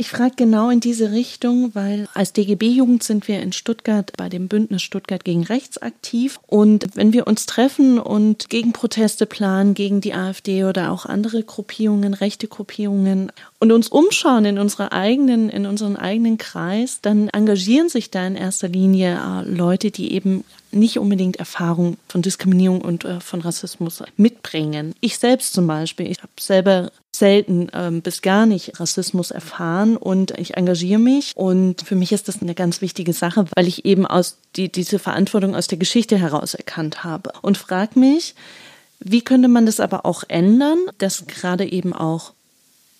Ich 0.00 0.08
frage 0.08 0.32
genau 0.34 0.70
in 0.70 0.80
diese 0.80 1.12
Richtung, 1.12 1.74
weil 1.74 2.08
als 2.14 2.32
DGB-Jugend 2.32 3.02
sind 3.02 3.28
wir 3.28 3.42
in 3.42 3.52
Stuttgart 3.52 4.10
bei 4.16 4.30
dem 4.30 4.48
Bündnis 4.48 4.80
Stuttgart 4.80 5.22
gegen 5.24 5.44
Rechts 5.44 5.76
aktiv. 5.76 6.40
Und 6.46 6.96
wenn 6.96 7.12
wir 7.12 7.26
uns 7.26 7.44
treffen 7.44 7.98
und 7.98 8.48
Gegenproteste 8.48 9.26
planen 9.26 9.74
gegen 9.74 10.00
die 10.00 10.14
AfD 10.14 10.64
oder 10.64 10.90
auch 10.90 11.04
andere 11.04 11.42
Gruppierungen, 11.42 12.14
rechte 12.14 12.48
Gruppierungen 12.48 13.30
und 13.60 13.72
uns 13.72 13.88
umschauen 13.88 14.46
in 14.46 14.58
unserer 14.58 14.92
eigenen, 14.92 15.50
in 15.50 15.66
unseren 15.66 15.96
eigenen 15.96 16.38
Kreis, 16.38 17.00
dann 17.02 17.28
engagieren 17.28 17.90
sich 17.90 18.10
da 18.10 18.26
in 18.26 18.34
erster 18.34 18.68
Linie 18.68 19.20
äh, 19.20 19.48
Leute, 19.48 19.90
die 19.90 20.12
eben 20.12 20.44
nicht 20.72 20.98
unbedingt 20.98 21.36
Erfahrung 21.36 21.98
von 22.08 22.22
Diskriminierung 22.22 22.80
und 22.80 23.04
äh, 23.04 23.20
von 23.20 23.42
Rassismus 23.42 24.02
mitbringen. 24.16 24.94
Ich 25.00 25.18
selbst 25.18 25.52
zum 25.52 25.66
Beispiel, 25.66 26.10
ich 26.10 26.18
habe 26.22 26.32
selber 26.40 26.90
selten 27.14 27.68
ähm, 27.74 28.00
bis 28.00 28.22
gar 28.22 28.46
nicht 28.46 28.80
Rassismus 28.80 29.30
erfahren 29.30 29.98
und 29.98 30.30
ich 30.38 30.56
engagiere 30.56 31.00
mich 31.00 31.32
und 31.36 31.82
für 31.82 31.96
mich 31.96 32.12
ist 32.12 32.28
das 32.28 32.40
eine 32.40 32.54
ganz 32.54 32.80
wichtige 32.80 33.12
Sache, 33.12 33.44
weil 33.54 33.68
ich 33.68 33.84
eben 33.84 34.06
aus 34.06 34.38
die, 34.56 34.72
diese 34.72 34.98
Verantwortung 34.98 35.54
aus 35.54 35.66
der 35.66 35.78
Geschichte 35.78 36.16
heraus 36.16 36.54
erkannt 36.54 37.04
habe 37.04 37.32
und 37.42 37.58
frage 37.58 37.98
mich, 37.98 38.34
wie 39.00 39.22
könnte 39.22 39.48
man 39.48 39.66
das 39.66 39.80
aber 39.80 40.06
auch 40.06 40.24
ändern, 40.28 40.78
dass 40.98 41.26
gerade 41.26 41.70
eben 41.70 41.92
auch 41.92 42.32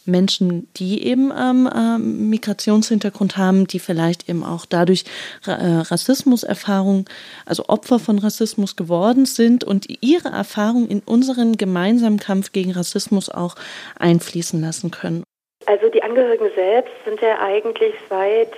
Menschen, 0.06 0.68
die 0.76 1.06
eben 1.06 1.32
ähm, 1.36 1.68
äh, 1.72 1.98
Migrationshintergrund 1.98 3.36
haben, 3.36 3.66
die 3.66 3.78
vielleicht 3.78 4.28
eben 4.28 4.44
auch 4.44 4.66
dadurch 4.66 5.04
äh, 5.46 5.52
Rassismuserfahrung, 5.52 7.08
also 7.46 7.64
Opfer 7.68 7.98
von 7.98 8.18
Rassismus 8.18 8.76
geworden 8.76 9.26
sind 9.26 9.64
und 9.64 9.86
ihre 10.02 10.28
Erfahrung 10.28 10.88
in 10.88 11.00
unseren 11.00 11.56
gemeinsamen 11.56 12.18
Kampf 12.18 12.52
gegen 12.52 12.72
Rassismus 12.72 13.28
auch 13.28 13.54
einfließen 13.98 14.60
lassen 14.60 14.90
können. 14.90 15.24
Also 15.66 15.88
die 15.88 16.02
Angehörigen 16.02 16.50
selbst 16.54 16.92
sind 17.04 17.20
ja 17.20 17.38
eigentlich 17.38 17.94
seit 18.08 18.52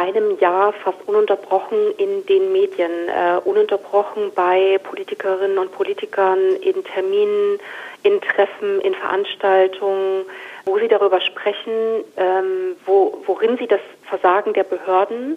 einem 0.00 0.38
Jahr 0.38 0.72
fast 0.72 0.98
ununterbrochen 1.06 1.78
in 1.98 2.24
den 2.26 2.52
Medien, 2.52 2.90
äh, 3.08 3.38
ununterbrochen 3.44 4.32
bei 4.34 4.80
Politikerinnen 4.82 5.58
und 5.58 5.72
Politikern 5.72 6.38
in 6.62 6.82
Terminen, 6.84 7.58
in 8.02 8.20
Treffen, 8.22 8.80
in 8.80 8.94
Veranstaltungen, 8.94 10.24
wo 10.64 10.78
sie 10.78 10.88
darüber 10.88 11.20
sprechen, 11.20 12.04
ähm, 12.16 12.76
wo, 12.86 13.22
worin 13.26 13.58
sie 13.58 13.66
das 13.66 13.80
Versagen 14.08 14.54
der 14.54 14.64
Behörden 14.64 15.36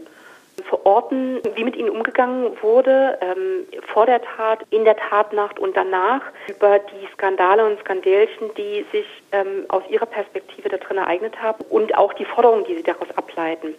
verorten, 0.70 1.42
wie 1.56 1.64
mit 1.64 1.76
ihnen 1.76 1.90
umgegangen 1.90 2.52
wurde, 2.62 3.18
ähm, 3.22 3.66
vor 3.92 4.06
der 4.06 4.22
Tat, 4.22 4.60
in 4.70 4.86
der 4.86 4.96
Tatnacht 4.96 5.60
und 5.60 5.76
danach, 5.76 6.22
über 6.48 6.80
die 6.80 7.08
Skandale 7.14 7.66
und 7.66 7.80
Skandälchen, 7.80 8.52
die 8.56 8.86
sich 8.92 9.08
ähm, 9.32 9.66
aus 9.68 9.84
ihrer 9.90 10.06
Perspektive 10.06 10.70
da 10.70 10.78
drin 10.78 10.98
ereignet 10.98 11.42
haben 11.42 11.66
und 11.70 11.96
auch 11.98 12.14
die 12.14 12.26
Forderungen, 12.26 12.66
die 12.66 12.76
sie 12.76 12.84
daraus 12.84 13.10
ableiten. 13.16 13.74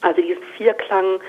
Also 0.00 0.20
diesen 0.22 0.42
Vierklang 0.56 1.20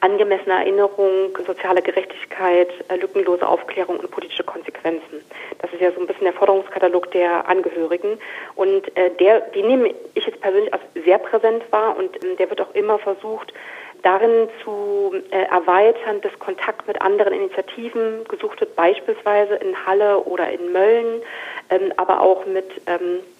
angemessene 0.00 0.54
Erinnerung, 0.54 1.36
soziale 1.46 1.82
Gerechtigkeit, 1.82 2.68
äh, 2.88 2.96
lückenlose 2.96 3.46
Aufklärung 3.46 3.98
und 3.98 4.10
politische 4.10 4.44
Konsequenzen. 4.44 5.24
Das 5.60 5.72
ist 5.72 5.80
ja 5.80 5.90
so 5.92 6.00
ein 6.00 6.06
bisschen 6.06 6.24
der 6.24 6.32
Forderungskatalog 6.32 7.10
der 7.10 7.48
Angehörigen. 7.48 8.18
Und 8.54 8.96
äh, 8.96 9.10
der, 9.18 9.40
die 9.40 9.62
nehme 9.62 9.94
ich 10.14 10.26
jetzt 10.26 10.40
persönlich 10.40 10.72
als 10.72 10.82
sehr 11.04 11.18
präsent 11.18 11.64
wahr 11.72 11.96
und 11.96 12.22
ähm, 12.24 12.36
der 12.36 12.48
wird 12.50 12.60
auch 12.60 12.74
immer 12.74 12.98
versucht, 12.98 13.52
darin 14.02 14.48
zu 14.62 15.12
äh, 15.30 15.42
erweitern, 15.50 16.20
dass 16.20 16.38
Kontakt 16.38 16.86
mit 16.86 17.00
anderen 17.00 17.34
Initiativen 17.34 18.24
gesucht 18.28 18.60
wird, 18.60 18.76
beispielsweise 18.76 19.56
in 19.56 19.86
Halle 19.86 20.20
oder 20.20 20.50
in 20.50 20.72
Mölln, 20.72 21.22
ähm, 21.70 21.92
aber 21.96 22.20
auch 22.20 22.46
mit 22.46 22.70
ähm, 22.86 23.18
äh, 23.18 23.37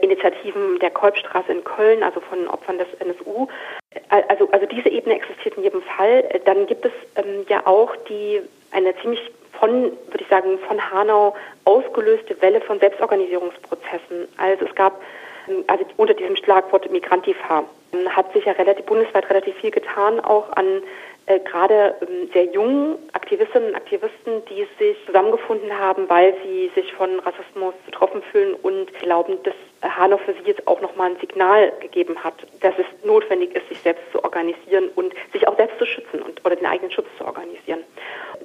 Initiativen 0.00 0.78
der 0.78 0.90
Kolbstraße 0.90 1.52
in 1.52 1.64
Köln, 1.64 2.02
also 2.02 2.20
von 2.20 2.48
Opfern 2.48 2.78
des 2.78 2.88
NSU. 3.00 3.48
Äh, 3.90 4.22
also, 4.28 4.48
also 4.50 4.66
diese 4.66 4.88
Ebene 4.88 5.16
existiert 5.16 5.56
in 5.56 5.64
jedem 5.64 5.82
Fall. 5.82 6.24
Äh, 6.30 6.40
dann 6.44 6.66
gibt 6.66 6.84
es 6.84 6.92
ähm, 7.16 7.44
ja 7.48 7.66
auch 7.66 7.94
die 8.08 8.40
eine 8.72 8.96
ziemlich 8.96 9.20
von, 9.60 9.84
würde 9.84 10.20
ich 10.20 10.28
sagen, 10.28 10.58
von 10.66 10.90
Hanau 10.90 11.34
ausgelöste 11.64 12.40
Welle 12.42 12.60
von 12.60 12.80
Selbstorganisierungsprozessen. 12.80 14.28
Also 14.36 14.64
es 14.64 14.74
gab 14.74 15.00
ähm, 15.48 15.64
also 15.66 15.84
unter 15.96 16.14
diesem 16.14 16.36
Schlagwort 16.36 16.90
Migrantifa 16.90 17.64
ähm, 17.92 18.16
hat 18.16 18.32
sich 18.32 18.44
ja 18.44 18.52
relativ 18.52 18.86
bundesweit 18.86 19.28
relativ 19.30 19.54
viel 19.56 19.70
getan, 19.70 20.20
auch 20.20 20.50
an 20.56 20.82
äh, 21.26 21.40
gerade 21.40 21.94
ähm, 22.02 22.28
sehr 22.32 22.44
jungen 22.44 22.98
Aktivistinnen 23.12 23.70
und 23.70 23.74
Aktivisten, 23.74 24.44
die 24.50 24.66
sich 24.78 24.96
zusammengefunden 25.06 25.78
haben, 25.78 26.08
weil 26.08 26.34
sie 26.44 26.70
sich 26.74 26.92
von 26.92 27.18
Rassismus 27.20 27.74
betroffen 27.86 28.22
fühlen 28.30 28.54
und 28.62 28.92
glauben, 28.98 29.38
dass 29.42 29.54
Hanau 29.96 30.18
für 30.18 30.34
sie 30.34 30.46
jetzt 30.50 30.66
auch 30.66 30.80
nochmal 30.80 31.10
ein 31.10 31.20
Signal 31.20 31.72
gegeben 31.80 32.22
hat, 32.22 32.34
dass 32.60 32.74
es 32.78 32.86
notwendig 33.06 33.54
ist, 33.54 33.68
sich 33.68 33.80
selbst 33.80 34.04
zu 34.12 34.22
organisieren 34.22 34.90
und 34.96 35.14
sich 35.32 35.48
auch 35.48 35.56
selbst 35.56 35.78
zu 35.78 35.86
schützen 35.86 36.20
und 36.20 36.44
oder 36.44 36.56
den 36.56 36.66
eigenen 36.66 36.92
Schutz 36.92 37.08
zu 37.18 37.24
organisieren. 37.24 37.80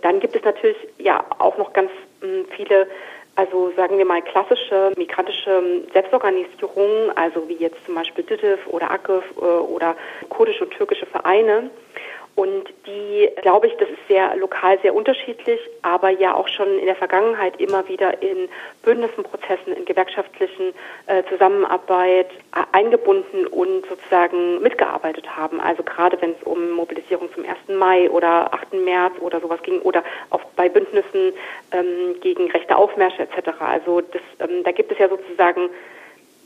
Dann 0.01 0.19
gibt 0.19 0.35
es 0.35 0.43
natürlich 0.43 0.77
ja 0.97 1.25
auch 1.39 1.57
noch 1.57 1.73
ganz 1.73 1.91
ähm, 2.23 2.45
viele 2.55 2.87
also 3.39 3.71
sagen 3.77 3.97
wir 3.97 4.03
mal 4.03 4.21
klassische 4.21 4.91
migrantische 4.97 5.49
ähm, 5.49 5.87
Selbstorganisierungen, 5.93 7.15
also 7.15 7.47
wie 7.47 7.55
jetzt 7.55 7.77
zum 7.85 7.95
Beispiel 7.95 8.25
DITIF 8.25 8.67
oder 8.67 8.91
AKIF 8.91 9.23
äh, 9.37 9.45
oder 9.45 9.95
kurdische 10.27 10.65
und 10.65 10.71
türkische 10.71 11.05
Vereine, 11.05 11.69
Und 12.39 12.73
die, 12.87 13.29
glaube 13.41 13.67
ich, 13.67 13.75
das 13.75 13.89
ist 13.89 14.07
sehr 14.07 14.33
lokal 14.37 14.79
sehr 14.81 14.95
unterschiedlich, 14.95 15.59
aber 15.81 16.09
ja 16.09 16.33
auch 16.33 16.47
schon 16.47 16.79
in 16.79 16.85
der 16.85 16.95
Vergangenheit 16.95 17.59
immer 17.59 17.89
wieder 17.89 18.23
in 18.23 18.47
Bündnissen, 18.81 19.25
Prozessen, 19.25 19.73
in 19.75 19.83
gewerkschaftlichen 19.83 20.73
äh, 21.07 21.21
Zusammenarbeit 21.25 22.27
äh, 22.55 22.63
eingebunden 22.71 23.45
und 23.45 23.85
sozusagen 23.87 24.61
mitgearbeitet 24.61 25.35
haben. 25.35 25.59
Also 25.59 25.83
gerade 25.83 26.21
wenn 26.21 26.31
es 26.31 26.41
um 26.45 26.71
Mobilisierung 26.71 27.27
zum 27.33 27.43
1. 27.43 27.77
Mai 27.77 28.09
oder 28.09 28.53
8. 28.53 28.71
März 28.71 29.15
oder 29.19 29.41
sowas 29.41 29.61
ging 29.63 29.81
oder 29.81 30.01
auch 30.29 30.45
bei 30.55 30.69
Bündnissen 30.69 31.33
ähm, 31.73 32.21
gegen 32.21 32.49
rechte 32.51 32.77
Aufmärsche 32.77 33.23
etc. 33.23 33.49
Also 33.59 33.99
das, 33.99 34.21
ähm, 34.39 34.63
da 34.63 34.71
gibt 34.71 34.93
es 34.93 34.97
ja 34.97 35.09
sozusagen 35.09 35.69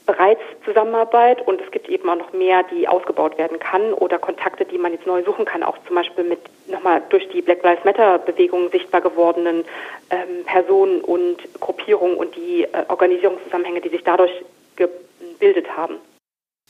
bereits 0.05 0.41
Zusammenarbeit 0.65 1.45
und 1.47 1.61
es 1.61 1.71
gibt 1.71 1.87
eben 1.87 2.09
auch 2.09 2.17
noch 2.17 2.33
mehr, 2.33 2.63
die 2.63 2.87
ausgebaut 2.87 3.37
werden 3.37 3.59
kann 3.59 3.93
oder 3.93 4.19
Kontakte, 4.19 4.65
die 4.65 4.77
man 4.77 4.91
jetzt 4.91 5.07
neu 5.07 5.23
suchen 5.23 5.45
kann, 5.45 5.63
auch 5.63 5.77
zum 5.87 5.95
Beispiel 5.95 6.23
mit 6.23 6.39
nochmal 6.67 7.01
durch 7.09 7.27
die 7.29 7.41
Black 7.41 7.63
Lives 7.63 7.83
Matter 7.85 8.19
Bewegung 8.19 8.69
sichtbar 8.71 9.01
gewordenen 9.01 9.63
ähm, 10.09 10.43
Personen 10.45 11.01
und 11.01 11.37
Gruppierungen 11.59 12.17
und 12.17 12.35
die 12.35 12.63
äh, 12.63 12.85
Organisierungszusammenhänge, 12.89 13.81
die 13.81 13.89
sich 13.89 14.03
dadurch 14.03 14.31
gebildet 14.75 15.67
haben. 15.75 15.95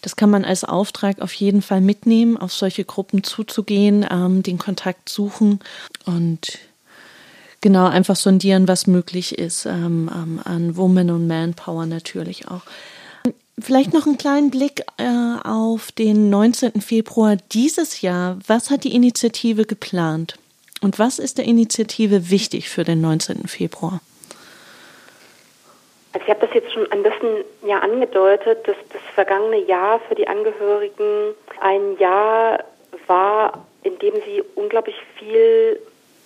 Das 0.02 0.16
kann 0.16 0.30
man 0.30 0.44
als 0.44 0.64
Auftrag 0.64 1.22
auf 1.22 1.34
jeden 1.34 1.62
Fall 1.62 1.80
mitnehmen, 1.82 2.38
auf 2.38 2.52
solche 2.52 2.84
Gruppen 2.84 3.24
zuzugehen, 3.24 4.06
ähm, 4.12 4.44
den 4.44 4.58
Kontakt 4.58 5.10
suchen 5.10 5.60
und 6.06 6.60
genau 7.62 7.88
einfach 7.88 8.18
sondieren, 8.18 8.68
was 8.68 8.86
möglich 8.86 9.40
ist 9.40 9.66
ähm, 9.66 10.12
ähm 10.14 10.42
an 10.44 10.78
Woman 10.78 11.10
und 11.10 11.28
Manpower 11.28 11.86
natürlich 11.86 12.48
auch. 12.48 12.62
Vielleicht 13.60 13.94
noch 13.94 14.08
einen 14.08 14.18
kleinen 14.18 14.50
Blick 14.50 14.82
äh, 14.98 15.48
auf 15.48 15.92
den 15.92 16.30
19. 16.30 16.82
Februar 16.82 17.38
dieses 17.52 18.02
Jahr. 18.02 18.38
Was 18.48 18.72
hat 18.72 18.84
die 18.84 18.96
Initiative 18.96 19.66
geplant? 19.66 20.36
Und 20.82 20.98
was 21.00 21.20
ist 21.20 21.38
der 21.38 21.46
Initiative 21.46 22.30
wichtig 22.32 22.70
für 22.70 22.84
den 22.84 23.00
19. 23.02 23.48
Februar? 23.48 24.02
Also 26.14 26.26
ich 26.26 26.30
habe 26.30 26.46
das 26.46 26.54
jetzt 26.54 26.74
schon 26.74 26.92
ein 26.92 27.04
bisschen 27.04 27.44
ja 27.66 27.80
angedeutet, 27.80 28.68
dass 28.68 28.76
das 28.92 29.02
vergangene 29.14 29.64
Jahr 29.66 30.00
für 30.08 30.16
die 30.16 30.28
Angehörigen 30.28 31.34
ein 31.62 31.98
Jahr 32.00 32.64
war, 33.08 33.66
in 33.84 33.98
dem 34.00 34.14
sie 34.26 34.44
unglaublich 34.56 34.96
viel 35.18 35.80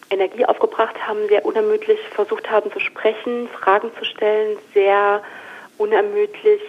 Energie 0.10 0.46
aufgebracht 0.46 0.96
haben, 1.06 1.28
sehr 1.28 1.46
unermüdlich 1.46 2.00
versucht 2.12 2.50
haben 2.50 2.72
zu 2.72 2.80
sprechen, 2.80 3.50
Fragen 3.50 3.92
zu 3.98 4.06
stellen, 4.06 4.58
sehr 4.74 5.22
unermüdlich 5.78 6.62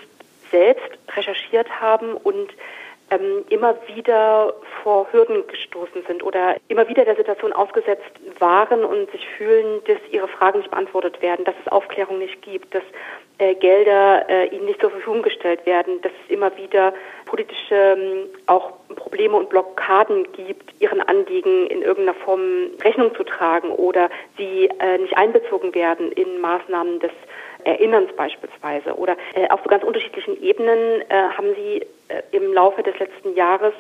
selbst 0.51 0.99
recherchiert 1.17 1.69
haben 1.81 2.15
und 2.15 2.51
ähm, 3.11 3.45
immer 3.49 3.75
wieder 3.95 4.53
vor 4.83 5.07
Hürden 5.13 5.47
gestoßen 5.47 6.03
sind 6.07 6.23
oder 6.23 6.57
immer 6.69 6.89
wieder 6.89 7.05
der 7.05 7.17
Situation 7.17 7.53
ausgesetzt 7.53 8.11
waren 8.39 8.85
und 8.85 9.11
sich 9.11 9.27
fühlen, 9.37 9.81
dass 9.87 9.99
ihre 10.11 10.29
Fragen 10.29 10.59
nicht 10.59 10.71
beantwortet 10.71 11.23
werden, 11.23 11.45
dass 11.45 11.55
es 11.65 11.73
Aufklärung 11.73 12.19
nicht 12.19 12.43
gibt, 12.43 12.75
dass 12.75 12.83
äh, 13.39 13.55
Gelder 13.55 14.29
äh, 14.29 14.47
ihnen 14.49 14.67
nicht 14.67 14.81
zur 14.81 14.91
Verfügung 14.91 15.23
gestellt 15.23 15.65
werden, 15.65 16.01
dass 16.03 16.13
es 16.25 16.31
immer 16.31 16.57
wieder 16.57 16.93
politische 17.25 17.75
ähm, 17.75 18.27
auch 18.47 18.73
Probleme 18.97 19.37
und 19.37 19.49
Blockaden 19.49 20.31
gibt, 20.33 20.75
ihren 20.81 21.01
Anliegen 21.01 21.67
in 21.69 21.83
irgendeiner 21.83 22.19
Form 22.19 22.71
Rechnung 22.83 23.15
zu 23.15 23.25
tragen 23.25 23.71
oder 23.71 24.11
sie 24.37 24.69
äh, 24.81 24.99
nicht 24.99 25.17
einbezogen 25.17 25.75
werden 25.75 26.13
in 26.13 26.41
Maßnahmen 26.41 27.01
des 27.01 27.13
Erinnerns 27.65 28.15
beispielsweise. 28.17 28.95
Oder 28.95 29.17
äh, 29.35 29.49
auf 29.49 29.61
so 29.63 29.69
ganz 29.69 29.85
unterschiedlichen 29.85 30.43
Ebenen 30.43 31.03
äh, 31.09 31.15
haben 31.37 31.55
Sie 31.55 31.87
äh, 32.09 32.23
im 32.33 32.53
Laufe 32.53 32.83
des 32.83 32.99
letzten 32.99 33.35
Jahres 33.35 33.75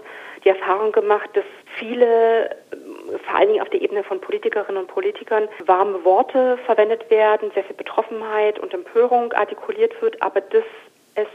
die 0.44 0.48
Erfahrung 0.48 0.92
gemacht, 0.92 1.30
dass 1.34 1.44
viele, 1.78 2.50
äh, 2.50 3.18
vor 3.24 3.36
allen 3.36 3.48
Dingen 3.48 3.62
auf 3.62 3.70
der 3.70 3.82
Ebene 3.82 4.02
von 4.04 4.20
Politikerinnen 4.20 4.82
und 4.82 4.88
Politikern, 4.88 5.48
warme 5.66 6.04
Worte 6.04 6.58
verwendet 6.66 7.10
werden, 7.10 7.50
sehr 7.54 7.64
viel 7.64 7.76
Betroffenheit 7.76 8.58
und 8.58 8.74
Empörung 8.74 9.32
artikuliert 9.32 10.00
wird, 10.02 10.20
aber 10.22 10.40
dass 10.40 10.64
es 11.14 11.28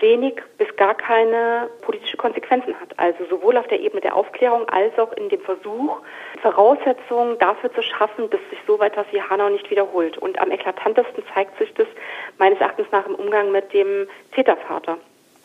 wenig 0.00 0.34
bis 0.58 0.74
gar 0.76 0.94
keine 0.94 1.68
politische 1.82 2.16
Konsequenzen 2.16 2.78
hat. 2.80 2.98
Also 2.98 3.24
sowohl 3.26 3.56
auf 3.56 3.66
der 3.68 3.80
Ebene 3.80 4.00
der 4.00 4.16
Aufklärung 4.16 4.68
als 4.68 4.98
auch 4.98 5.12
in 5.12 5.28
dem 5.28 5.40
Versuch, 5.40 6.00
Voraussetzungen 6.40 7.38
dafür 7.38 7.72
zu 7.72 7.82
schaffen, 7.82 8.30
dass 8.30 8.40
sich 8.50 8.58
so 8.66 8.80
etwas 8.80 9.06
wie 9.12 9.20
Hanau 9.20 9.48
nicht 9.48 9.70
wiederholt. 9.70 10.18
Und 10.18 10.38
am 10.40 10.50
eklatantesten 10.50 11.24
zeigt 11.34 11.58
sich 11.58 11.72
das 11.74 11.86
meines 12.38 12.60
Erachtens 12.60 12.86
nach 12.90 13.06
im 13.06 13.14
Umgang 13.14 13.52
mit 13.52 13.72
dem 13.72 14.08
Tätervater 14.34 14.98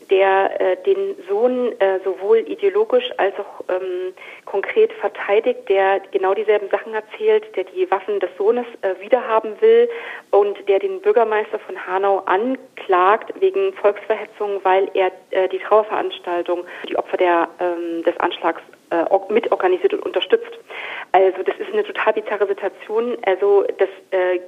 der 0.10 0.60
äh, 0.60 0.78
den 0.84 1.16
Sohn 1.30 1.74
äh, 1.80 2.00
sowohl 2.04 2.40
ideologisch 2.40 3.12
als 3.18 3.34
auch 3.40 3.64
ähm, 3.70 4.14
konkret 4.46 4.94
verteidigt, 4.94 5.68
der 5.70 6.02
genau 6.12 6.34
dieselben 6.34 6.70
Sachen 6.70 6.94
erzählt, 6.94 7.56
der 7.56 7.66
die 7.66 7.90
Waffen 7.92 8.20
des 8.20 8.30
Sohnes 8.38 8.66
äh, 8.82 8.96
wiederhaben 9.02 9.60
will 9.62 9.90
und 10.32 10.58
der 10.68 10.80
den 10.80 11.02
Bürgermeister 11.02 11.60
von 11.60 11.76
Hanau 11.86 12.20
anklagt 12.26 13.34
wegen 13.40 13.74
Volksverhetzung, 13.74 14.60
weil 14.64 14.90
er 14.94 15.12
äh, 15.32 15.48
die 15.50 15.60
Trauerveranstaltung 15.60 16.66
die 16.88 16.98
Opfer 16.98 17.18
der, 17.18 17.50
ähm, 17.60 18.04
des 18.04 18.18
Anschlags 18.20 18.62
äh, 18.90 19.06
mitorganisiert 19.30 19.94
und 19.94 20.06
unterstützt. 20.06 20.52
Also 21.12 21.44
das 21.44 21.56
ist 21.58 21.74
eine 21.74 21.84
total 21.84 22.14
bizarre 22.14 22.48
Situation. 22.48 23.18
Also 23.26 23.64
dass 23.78 23.90
äh, 24.12 24.40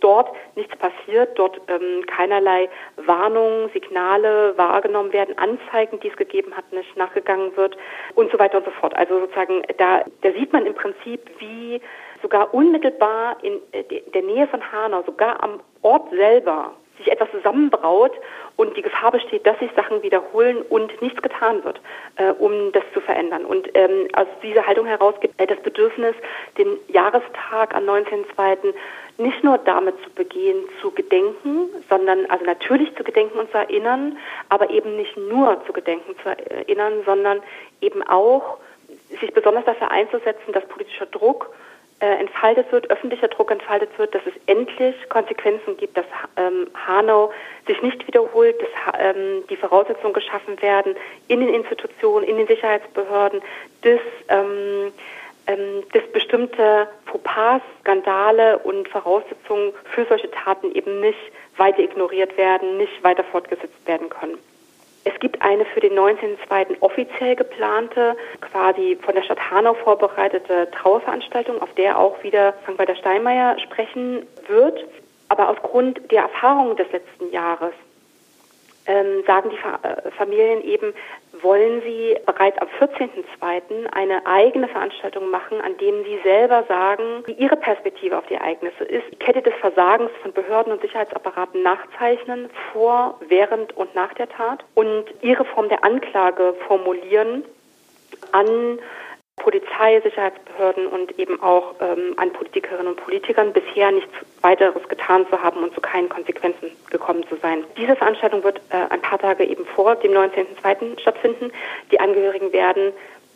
dort 0.00 0.30
nichts 0.56 0.76
passiert, 0.76 1.38
dort 1.38 1.60
ähm, 1.68 2.04
keinerlei 2.06 2.68
Warnungen, 2.96 3.70
Signale 3.72 4.56
wahrgenommen 4.56 5.12
werden, 5.12 5.36
Anzeigen, 5.38 6.00
die 6.00 6.08
es 6.08 6.16
gegeben 6.16 6.56
hat, 6.56 6.72
nicht 6.72 6.96
nachgegangen 6.96 7.56
wird 7.56 7.76
und 8.14 8.30
so 8.30 8.38
weiter 8.38 8.58
und 8.58 8.64
so 8.64 8.70
fort. 8.72 8.96
Also 8.96 9.20
sozusagen 9.20 9.62
da, 9.78 10.04
da 10.22 10.32
sieht 10.32 10.52
man 10.52 10.66
im 10.66 10.74
Prinzip, 10.74 11.20
wie 11.38 11.80
sogar 12.22 12.52
unmittelbar 12.52 13.36
in 13.42 13.60
äh, 13.72 13.84
der 14.12 14.22
Nähe 14.22 14.46
von 14.48 14.60
Hanau, 14.72 15.02
sogar 15.02 15.42
am 15.42 15.60
Ort 15.82 16.10
selber, 16.10 16.74
sich 17.00 17.12
etwas 17.12 17.30
zusammenbraut 17.30 18.12
und 18.56 18.76
die 18.76 18.82
Gefahr 18.82 19.10
besteht, 19.10 19.46
dass 19.46 19.58
sich 19.58 19.70
Sachen 19.74 20.02
wiederholen 20.02 20.62
und 20.68 21.00
nichts 21.02 21.20
getan 21.22 21.64
wird, 21.64 21.80
äh, 22.16 22.30
um 22.30 22.72
das 22.72 22.84
zu 22.94 23.00
verändern. 23.00 23.44
Und 23.44 23.68
ähm, 23.74 24.08
aus 24.12 24.26
dieser 24.42 24.66
Haltung 24.66 24.86
heraus 24.86 25.14
gibt 25.20 25.40
äh, 25.40 25.46
das 25.46 25.58
Bedürfnis, 25.60 26.14
den 26.58 26.78
Jahrestag 26.88 27.74
am 27.74 27.84
19.02. 27.84 28.74
nicht 29.18 29.42
nur 29.42 29.58
damit 29.58 29.94
zu 30.04 30.10
begehen, 30.10 30.64
zu 30.80 30.90
gedenken, 30.90 31.68
sondern 31.88 32.26
also 32.26 32.44
natürlich 32.44 32.94
zu 32.96 33.04
gedenken 33.04 33.38
und 33.38 33.50
zu 33.50 33.58
erinnern, 33.58 34.18
aber 34.48 34.70
eben 34.70 34.96
nicht 34.96 35.16
nur 35.16 35.62
zu 35.66 35.72
gedenken, 35.72 36.14
zu 36.22 36.28
erinnern, 36.28 37.02
sondern 37.04 37.42
eben 37.80 38.02
auch 38.02 38.58
sich 39.20 39.32
besonders 39.32 39.64
dafür 39.64 39.90
einzusetzen, 39.90 40.52
dass 40.52 40.64
politischer 40.66 41.06
Druck 41.06 41.50
entfaltet 42.06 42.72
wird, 42.72 42.90
öffentlicher 42.90 43.28
Druck 43.28 43.50
entfaltet 43.50 43.90
wird, 43.98 44.14
dass 44.14 44.22
es 44.26 44.32
endlich 44.46 44.94
Konsequenzen 45.08 45.76
gibt, 45.76 45.96
dass 45.96 46.06
ähm, 46.36 46.66
Hanau 46.86 47.30
sich 47.66 47.80
nicht 47.82 48.06
wiederholt, 48.06 48.56
dass 48.60 48.94
ähm, 48.98 49.44
die 49.50 49.56
Voraussetzungen 49.56 50.14
geschaffen 50.14 50.60
werden 50.62 50.96
in 51.28 51.40
den 51.40 51.52
Institutionen, 51.52 52.26
in 52.26 52.36
den 52.36 52.46
Sicherheitsbehörden, 52.46 53.42
dass, 53.82 54.00
ähm, 54.28 54.92
ähm, 55.46 55.82
dass 55.92 56.06
bestimmte 56.12 56.88
Fauxpas, 57.06 57.60
Skandale 57.80 58.58
und 58.58 58.88
Voraussetzungen 58.88 59.72
für 59.94 60.06
solche 60.06 60.30
Taten 60.30 60.72
eben 60.74 61.00
nicht 61.00 61.18
weiter 61.58 61.80
ignoriert 61.80 62.36
werden, 62.38 62.78
nicht 62.78 63.04
weiter 63.04 63.24
fortgesetzt 63.24 63.86
werden 63.86 64.08
können. 64.08 64.38
Es 65.04 65.18
gibt 65.20 65.40
eine 65.40 65.64
für 65.64 65.80
den 65.80 65.92
19.02. 65.94 66.76
offiziell 66.80 67.36
geplante, 67.36 68.16
quasi 68.40 68.98
von 69.02 69.14
der 69.14 69.22
Stadt 69.22 69.50
Hanau 69.50 69.74
vorbereitete 69.74 70.70
Trauerveranstaltung, 70.72 71.60
auf 71.62 71.72
der 71.74 71.98
auch 71.98 72.22
wieder 72.22 72.54
Frank-Walter 72.64 72.96
Steinmeier 72.96 73.58
sprechen 73.60 74.26
wird. 74.46 74.84
Aber 75.28 75.48
aufgrund 75.48 76.10
der 76.10 76.22
Erfahrungen 76.22 76.76
des 76.76 76.90
letzten 76.92 77.30
Jahres 77.30 77.72
ähm, 78.86 79.22
sagen 79.26 79.50
die 79.50 79.56
Fa 79.56 79.78
äh, 79.82 80.10
Familien 80.12 80.62
eben, 80.62 80.92
wollen 81.42 81.82
sie 81.82 82.16
bereits 82.26 82.58
am 82.58 82.68
14.02. 82.78 83.86
eine 83.92 84.26
eigene 84.26 84.68
Veranstaltung 84.68 85.30
machen, 85.30 85.60
an 85.60 85.76
dem 85.78 86.04
sie 86.04 86.18
selber 86.22 86.64
sagen, 86.68 87.22
wie 87.26 87.32
ihre 87.32 87.56
Perspektive 87.56 88.18
auf 88.18 88.26
die 88.26 88.34
Ereignisse 88.34 88.84
ist, 88.84 89.20
Kette 89.20 89.42
des 89.42 89.54
Versagens 89.60 90.10
von 90.22 90.32
Behörden 90.32 90.72
und 90.72 90.80
Sicherheitsapparaten 90.82 91.62
nachzeichnen, 91.62 92.50
vor, 92.72 93.18
während 93.28 93.76
und 93.76 93.94
nach 93.94 94.12
der 94.14 94.28
Tat 94.28 94.64
und 94.74 95.04
ihre 95.22 95.44
Form 95.44 95.68
der 95.68 95.84
Anklage 95.84 96.54
formulieren 96.66 97.44
an 98.32 98.78
Polizei, 99.50 100.00
Sicherheitsbehörden 100.00 100.86
und 100.86 101.18
eben 101.18 101.42
auch 101.42 101.74
ähm, 101.80 102.14
an 102.16 102.32
Politikerinnen 102.32 102.86
und 102.86 102.96
Politikern 102.96 103.52
bisher 103.52 103.90
nichts 103.90 104.12
weiteres 104.42 104.88
getan 104.88 105.26
zu 105.28 105.42
haben 105.42 105.64
und 105.64 105.74
zu 105.74 105.80
keinen 105.80 106.08
Konsequenzen 106.08 106.70
gekommen 106.88 107.26
zu 107.28 107.34
sein. 107.42 107.64
Diese 107.76 107.96
Veranstaltung 107.96 108.44
wird 108.44 108.60
äh, 108.70 108.76
ein 108.90 109.02
paar 109.02 109.18
Tage 109.18 109.44
eben 109.44 109.66
vor 109.66 109.96
dem 109.96 110.12
19.02. 110.12 111.00
stattfinden. 111.00 111.50
Die 111.90 111.98
Angehörigen 111.98 112.52
werden 112.52 112.92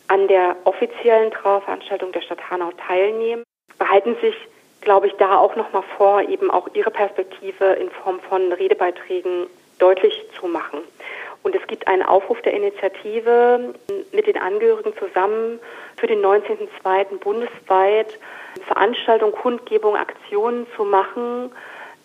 an 0.07 0.29
der 0.29 0.55
offiziellen 0.63 1.31
Trauerveranstaltung 1.31 2.13
der 2.13 2.21
Stadt 2.21 2.49
Hanau 2.49 2.71
teilnehmen, 2.87 3.43
behalten 3.77 4.15
sich, 4.21 4.35
glaube 4.79 5.07
ich, 5.07 5.13
da 5.13 5.37
auch 5.37 5.57
nochmal 5.57 5.83
vor, 5.97 6.21
eben 6.21 6.49
auch 6.49 6.69
ihre 6.73 6.91
Perspektive 6.91 7.65
in 7.73 7.89
Form 7.89 8.21
von 8.21 8.53
Redebeiträgen 8.53 9.47
deutlich 9.79 10.25
zu 10.39 10.47
machen. 10.47 10.79
Und 11.45 11.53
es 11.53 11.67
gibt 11.67 11.87
einen 11.87 12.01
Aufruf 12.01 12.41
der 12.41 12.53
Initiative 12.53 13.75
mit 14.11 14.25
den 14.25 14.35
Angehörigen 14.35 14.93
zusammen 14.97 15.59
für 15.95 16.07
den 16.07 16.19
19.02. 16.19 17.19
bundesweit 17.19 18.17
Veranstaltungen, 18.65 19.31
Kundgebungen, 19.31 20.01
Aktionen 20.01 20.65
zu 20.75 20.83
machen, 20.83 21.51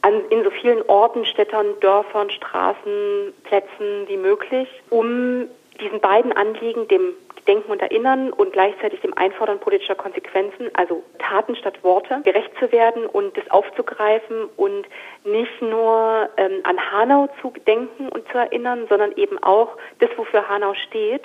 an, 0.02 0.20
in 0.28 0.44
so 0.44 0.50
vielen 0.50 0.82
Orten, 0.90 1.24
Städtern, 1.24 1.68
Dörfern, 1.80 2.28
Straßen, 2.30 3.32
Plätzen 3.44 4.06
wie 4.08 4.18
möglich, 4.18 4.68
um 4.90 5.48
diesen 5.80 6.00
beiden 6.00 6.34
Anliegen, 6.34 6.86
dem 6.88 7.14
Denken 7.46 7.70
und 7.70 7.82
Erinnern 7.82 8.32
und 8.32 8.52
gleichzeitig 8.52 9.00
dem 9.00 9.16
Einfordern 9.16 9.60
politischer 9.60 9.94
Konsequenzen, 9.94 10.70
also 10.74 11.02
Taten 11.18 11.56
statt 11.56 11.82
Worte, 11.82 12.20
gerecht 12.24 12.50
zu 12.58 12.70
werden 12.72 13.06
und 13.06 13.36
das 13.36 13.50
aufzugreifen 13.50 14.48
und 14.56 14.86
nicht 15.24 15.62
nur 15.62 16.28
ähm, 16.36 16.60
an 16.64 16.78
Hanau 16.92 17.28
zu 17.40 17.52
denken 17.66 18.08
und 18.08 18.26
zu 18.28 18.38
erinnern, 18.38 18.86
sondern 18.88 19.12
eben 19.12 19.42
auch 19.42 19.76
das, 19.98 20.10
wofür 20.16 20.48
Hanau 20.48 20.74
steht, 20.74 21.22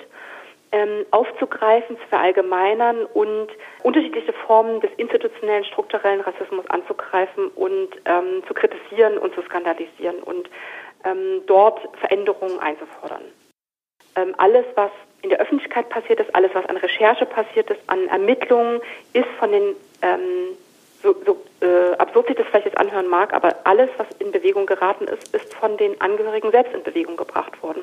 ähm, 0.72 1.06
aufzugreifen, 1.10 1.96
zu 1.96 2.06
verallgemeinern 2.08 3.04
und 3.04 3.48
unterschiedliche 3.82 4.32
Formen 4.32 4.80
des 4.80 4.90
institutionellen, 4.96 5.64
strukturellen 5.64 6.20
Rassismus 6.20 6.66
anzugreifen 6.68 7.48
und 7.48 7.88
ähm, 8.04 8.42
zu 8.46 8.54
kritisieren 8.54 9.18
und 9.18 9.34
zu 9.34 9.42
skandalisieren 9.42 10.18
und 10.22 10.50
ähm, 11.04 11.42
dort 11.46 11.80
Veränderungen 11.98 12.58
einzufordern. 12.58 13.22
Ähm, 14.16 14.34
alles, 14.38 14.64
was 14.74 14.90
in 15.26 15.30
der 15.30 15.40
Öffentlichkeit 15.40 15.88
passiert 15.88 16.20
ist, 16.20 16.32
alles, 16.36 16.54
was 16.54 16.66
an 16.66 16.76
Recherche 16.76 17.26
passiert 17.26 17.68
ist, 17.68 17.80
an 17.88 18.06
Ermittlungen, 18.06 18.80
ist 19.12 19.26
von 19.40 19.50
den, 19.50 19.74
ähm, 20.00 20.56
so, 21.02 21.16
so 21.26 21.42
äh, 21.66 21.96
absurd 21.96 22.28
sich 22.28 22.36
das 22.36 22.46
vielleicht 22.46 22.66
jetzt 22.66 22.78
anhören 22.78 23.08
mag, 23.08 23.32
aber 23.32 23.56
alles, 23.64 23.90
was 23.96 24.06
in 24.20 24.30
Bewegung 24.30 24.66
geraten 24.66 25.08
ist, 25.08 25.34
ist 25.34 25.52
von 25.54 25.76
den 25.78 26.00
Angehörigen 26.00 26.52
selbst 26.52 26.72
in 26.74 26.84
Bewegung 26.84 27.16
gebracht 27.16 27.60
worden. 27.60 27.82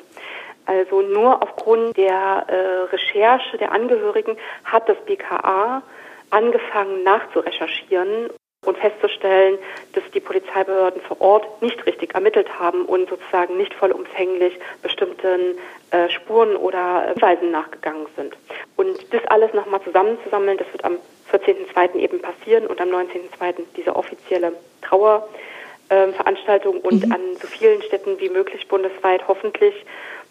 Also 0.64 1.02
nur 1.02 1.42
aufgrund 1.42 1.98
der 1.98 2.46
äh, 2.48 2.90
Recherche 2.90 3.58
der 3.58 3.72
Angehörigen 3.72 4.38
hat 4.64 4.88
das 4.88 4.96
BKA 5.04 5.82
angefangen 6.30 7.02
nachzurecherchieren 7.02 8.30
und 8.64 8.78
festzustellen, 8.78 9.58
dass 9.92 10.04
die 10.12 10.20
Polizeibehörden 10.20 11.00
vor 11.02 11.20
Ort 11.20 11.62
nicht 11.62 11.84
richtig 11.86 12.14
ermittelt 12.14 12.58
haben 12.58 12.84
und 12.86 13.08
sozusagen 13.08 13.56
nicht 13.56 13.74
vollumfänglich 13.74 14.58
bestimmten 14.82 15.58
äh, 15.90 16.08
Spuren 16.08 16.56
oder 16.56 17.08
Hinweisen 17.08 17.50
nachgegangen 17.50 18.06
sind. 18.16 18.36
Und 18.76 19.12
das 19.12 19.24
alles 19.26 19.52
nochmal 19.54 19.82
zusammenzusammeln, 19.82 20.58
das 20.58 20.66
wird 20.72 20.84
am 20.84 20.98
14.02. 21.32 21.96
eben 21.96 22.20
passieren 22.20 22.66
und 22.66 22.80
am 22.80 22.88
19.02. 22.88 23.64
diese 23.76 23.94
offizielle 23.96 24.52
Trauerveranstaltung 24.82 26.76
äh, 26.76 26.80
und 26.80 27.06
mhm. 27.06 27.12
an 27.12 27.20
so 27.40 27.46
vielen 27.46 27.82
Städten 27.82 28.18
wie 28.20 28.28
möglich 28.28 28.68
bundesweit 28.68 29.26
hoffentlich 29.26 29.74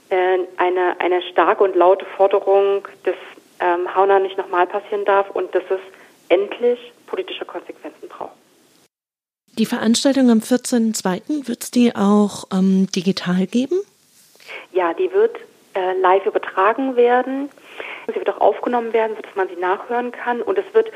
äh, 0.10 0.40
eine, 0.58 1.00
eine 1.00 1.22
starke 1.24 1.64
und 1.64 1.76
laute 1.76 2.06
Forderung, 2.06 2.88
dass 3.04 3.16
ähm, 3.60 3.94
Hauna 3.96 4.20
nicht 4.20 4.38
nochmal 4.38 4.68
passieren 4.68 5.06
darf 5.06 5.30
und 5.32 5.54
dass 5.56 5.64
es 5.70 5.80
endlich 6.30 6.92
politische 7.08 7.46
Konsequenzen. 7.46 7.83
Die 9.64 9.70
Veranstaltung 9.70 10.30
am 10.30 10.40
14.02. 10.40 11.48
wird 11.48 11.64
es 11.64 11.72
die 11.72 11.96
auch 11.96 12.50
ähm, 12.52 12.88
digital 12.94 13.48
geben? 13.48 13.80
Ja, 14.74 14.94
die 14.94 15.10
wird 15.14 15.38
äh, 15.74 15.98
live 16.02 16.26
übertragen 16.26 16.98
werden. 16.98 17.50
Sie 18.08 18.16
wird 18.16 18.30
auch 18.30 18.42
aufgenommen 18.42 18.92
werden, 18.92 19.16
sodass 19.16 19.34
man 19.36 19.48
sie 19.48 19.56
nachhören 19.56 20.12
kann. 20.12 20.42
Und 20.42 20.58
es 20.58 20.66
wird 20.74 20.92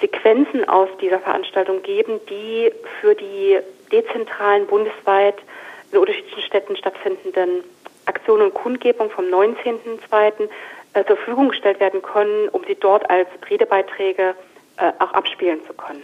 Sequenzen 0.00 0.66
aus 0.66 0.88
dieser 1.02 1.18
Veranstaltung 1.18 1.82
geben, 1.82 2.20
die 2.30 2.72
für 3.02 3.14
die 3.14 3.58
dezentralen, 3.92 4.66
bundesweit 4.66 5.36
in 5.92 5.98
unterschiedlichen 5.98 6.40
Städten 6.40 6.78
stattfindenden 6.78 7.64
Aktionen 8.06 8.46
und 8.46 8.54
Kundgebungen 8.54 9.12
vom 9.12 9.26
19.02. 9.26 10.48
Äh, 10.94 11.04
zur 11.04 11.16
Verfügung 11.16 11.50
gestellt 11.50 11.80
werden 11.80 12.00
können, 12.00 12.48
um 12.48 12.64
sie 12.66 12.76
dort 12.76 13.10
als 13.10 13.28
Redebeiträge 13.50 14.34
äh, 14.76 14.92
auch 14.98 15.12
abspielen 15.12 15.60
zu 15.66 15.74
können. 15.74 16.02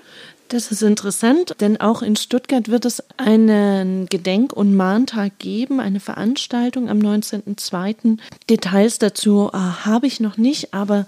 Das 0.50 0.72
ist 0.72 0.82
interessant, 0.82 1.54
denn 1.60 1.80
auch 1.80 2.02
in 2.02 2.16
Stuttgart 2.16 2.68
wird 2.68 2.84
es 2.84 3.04
einen 3.16 4.06
Gedenk- 4.06 4.52
und 4.52 4.74
Mahntag 4.74 5.38
geben, 5.38 5.78
eine 5.78 6.00
Veranstaltung 6.00 6.88
am 6.88 6.98
19.02. 6.98 8.18
Details 8.48 8.98
dazu 8.98 9.50
äh, 9.52 9.56
habe 9.56 10.08
ich 10.08 10.18
noch 10.18 10.38
nicht, 10.38 10.74
aber 10.74 11.06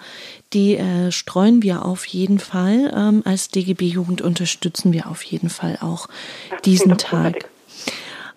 die 0.53 0.77
äh, 0.77 1.11
streuen 1.11 1.61
wir 1.61 1.85
auf 1.85 2.05
jeden 2.05 2.39
Fall. 2.39 2.93
Ähm, 2.95 3.23
als 3.25 3.49
DGB 3.49 3.87
Jugend 3.87 4.23
unterstützen 4.23 4.93
wir 4.93 5.09
auf 5.09 5.25
jeden 5.25 5.51
Fall 5.51 5.77
auch 5.81 6.07
ja, 6.49 6.59
diesen 6.59 6.97
Tag. 6.97 7.51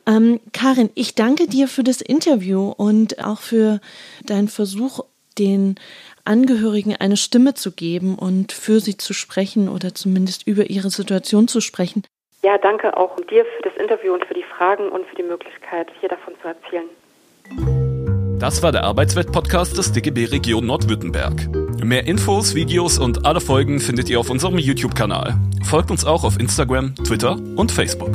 Ähm, 0.08 0.39
Karin, 0.54 0.89
ich 0.96 1.13
danke 1.13 1.48
dir 1.48 1.68
für 1.68 1.84
das 1.84 2.02
Interview 2.02 2.74
und 2.76 3.24
auch 3.24 3.41
für 3.41 3.80
deinen 4.26 4.48
Versuch, 4.48 5.02
den 5.38 5.76
Angehörigen 6.25 6.95
eine 6.95 7.17
Stimme 7.17 7.53
zu 7.53 7.71
geben 7.71 8.15
und 8.15 8.51
für 8.51 8.79
sie 8.79 8.97
zu 8.97 9.13
sprechen 9.13 9.69
oder 9.69 9.93
zumindest 9.93 10.47
über 10.47 10.69
ihre 10.69 10.89
Situation 10.89 11.47
zu 11.47 11.61
sprechen. 11.61 12.03
Ja, 12.43 12.57
danke 12.57 12.95
auch 12.95 13.15
dir 13.29 13.45
für 13.45 13.63
das 13.63 13.75
Interview 13.77 14.13
und 14.13 14.25
für 14.25 14.33
die 14.33 14.43
Fragen 14.43 14.89
und 14.89 15.05
für 15.07 15.15
die 15.15 15.23
Möglichkeit, 15.23 15.88
hier 15.99 16.09
davon 16.09 16.33
zu 16.41 16.47
erzählen. 16.47 16.89
Das 18.39 18.61
war 18.61 18.71
der 18.71 18.83
Arbeitswelt-Podcast 18.83 19.77
des 19.77 19.91
DGB 19.93 20.25
Region 20.25 20.65
Nordwürttemberg. 20.65 21.33
Mehr 21.83 22.05
Infos, 22.05 22.53
Videos 22.53 22.99
und 22.99 23.25
alle 23.25 23.41
Folgen 23.41 23.79
findet 23.79 24.09
ihr 24.09 24.19
auf 24.19 24.29
unserem 24.29 24.57
YouTube-Kanal. 24.57 25.35
Folgt 25.63 25.89
uns 25.89 26.05
auch 26.05 26.23
auf 26.23 26.39
Instagram, 26.39 26.93
Twitter 26.95 27.38
und 27.55 27.71
Facebook. 27.71 28.11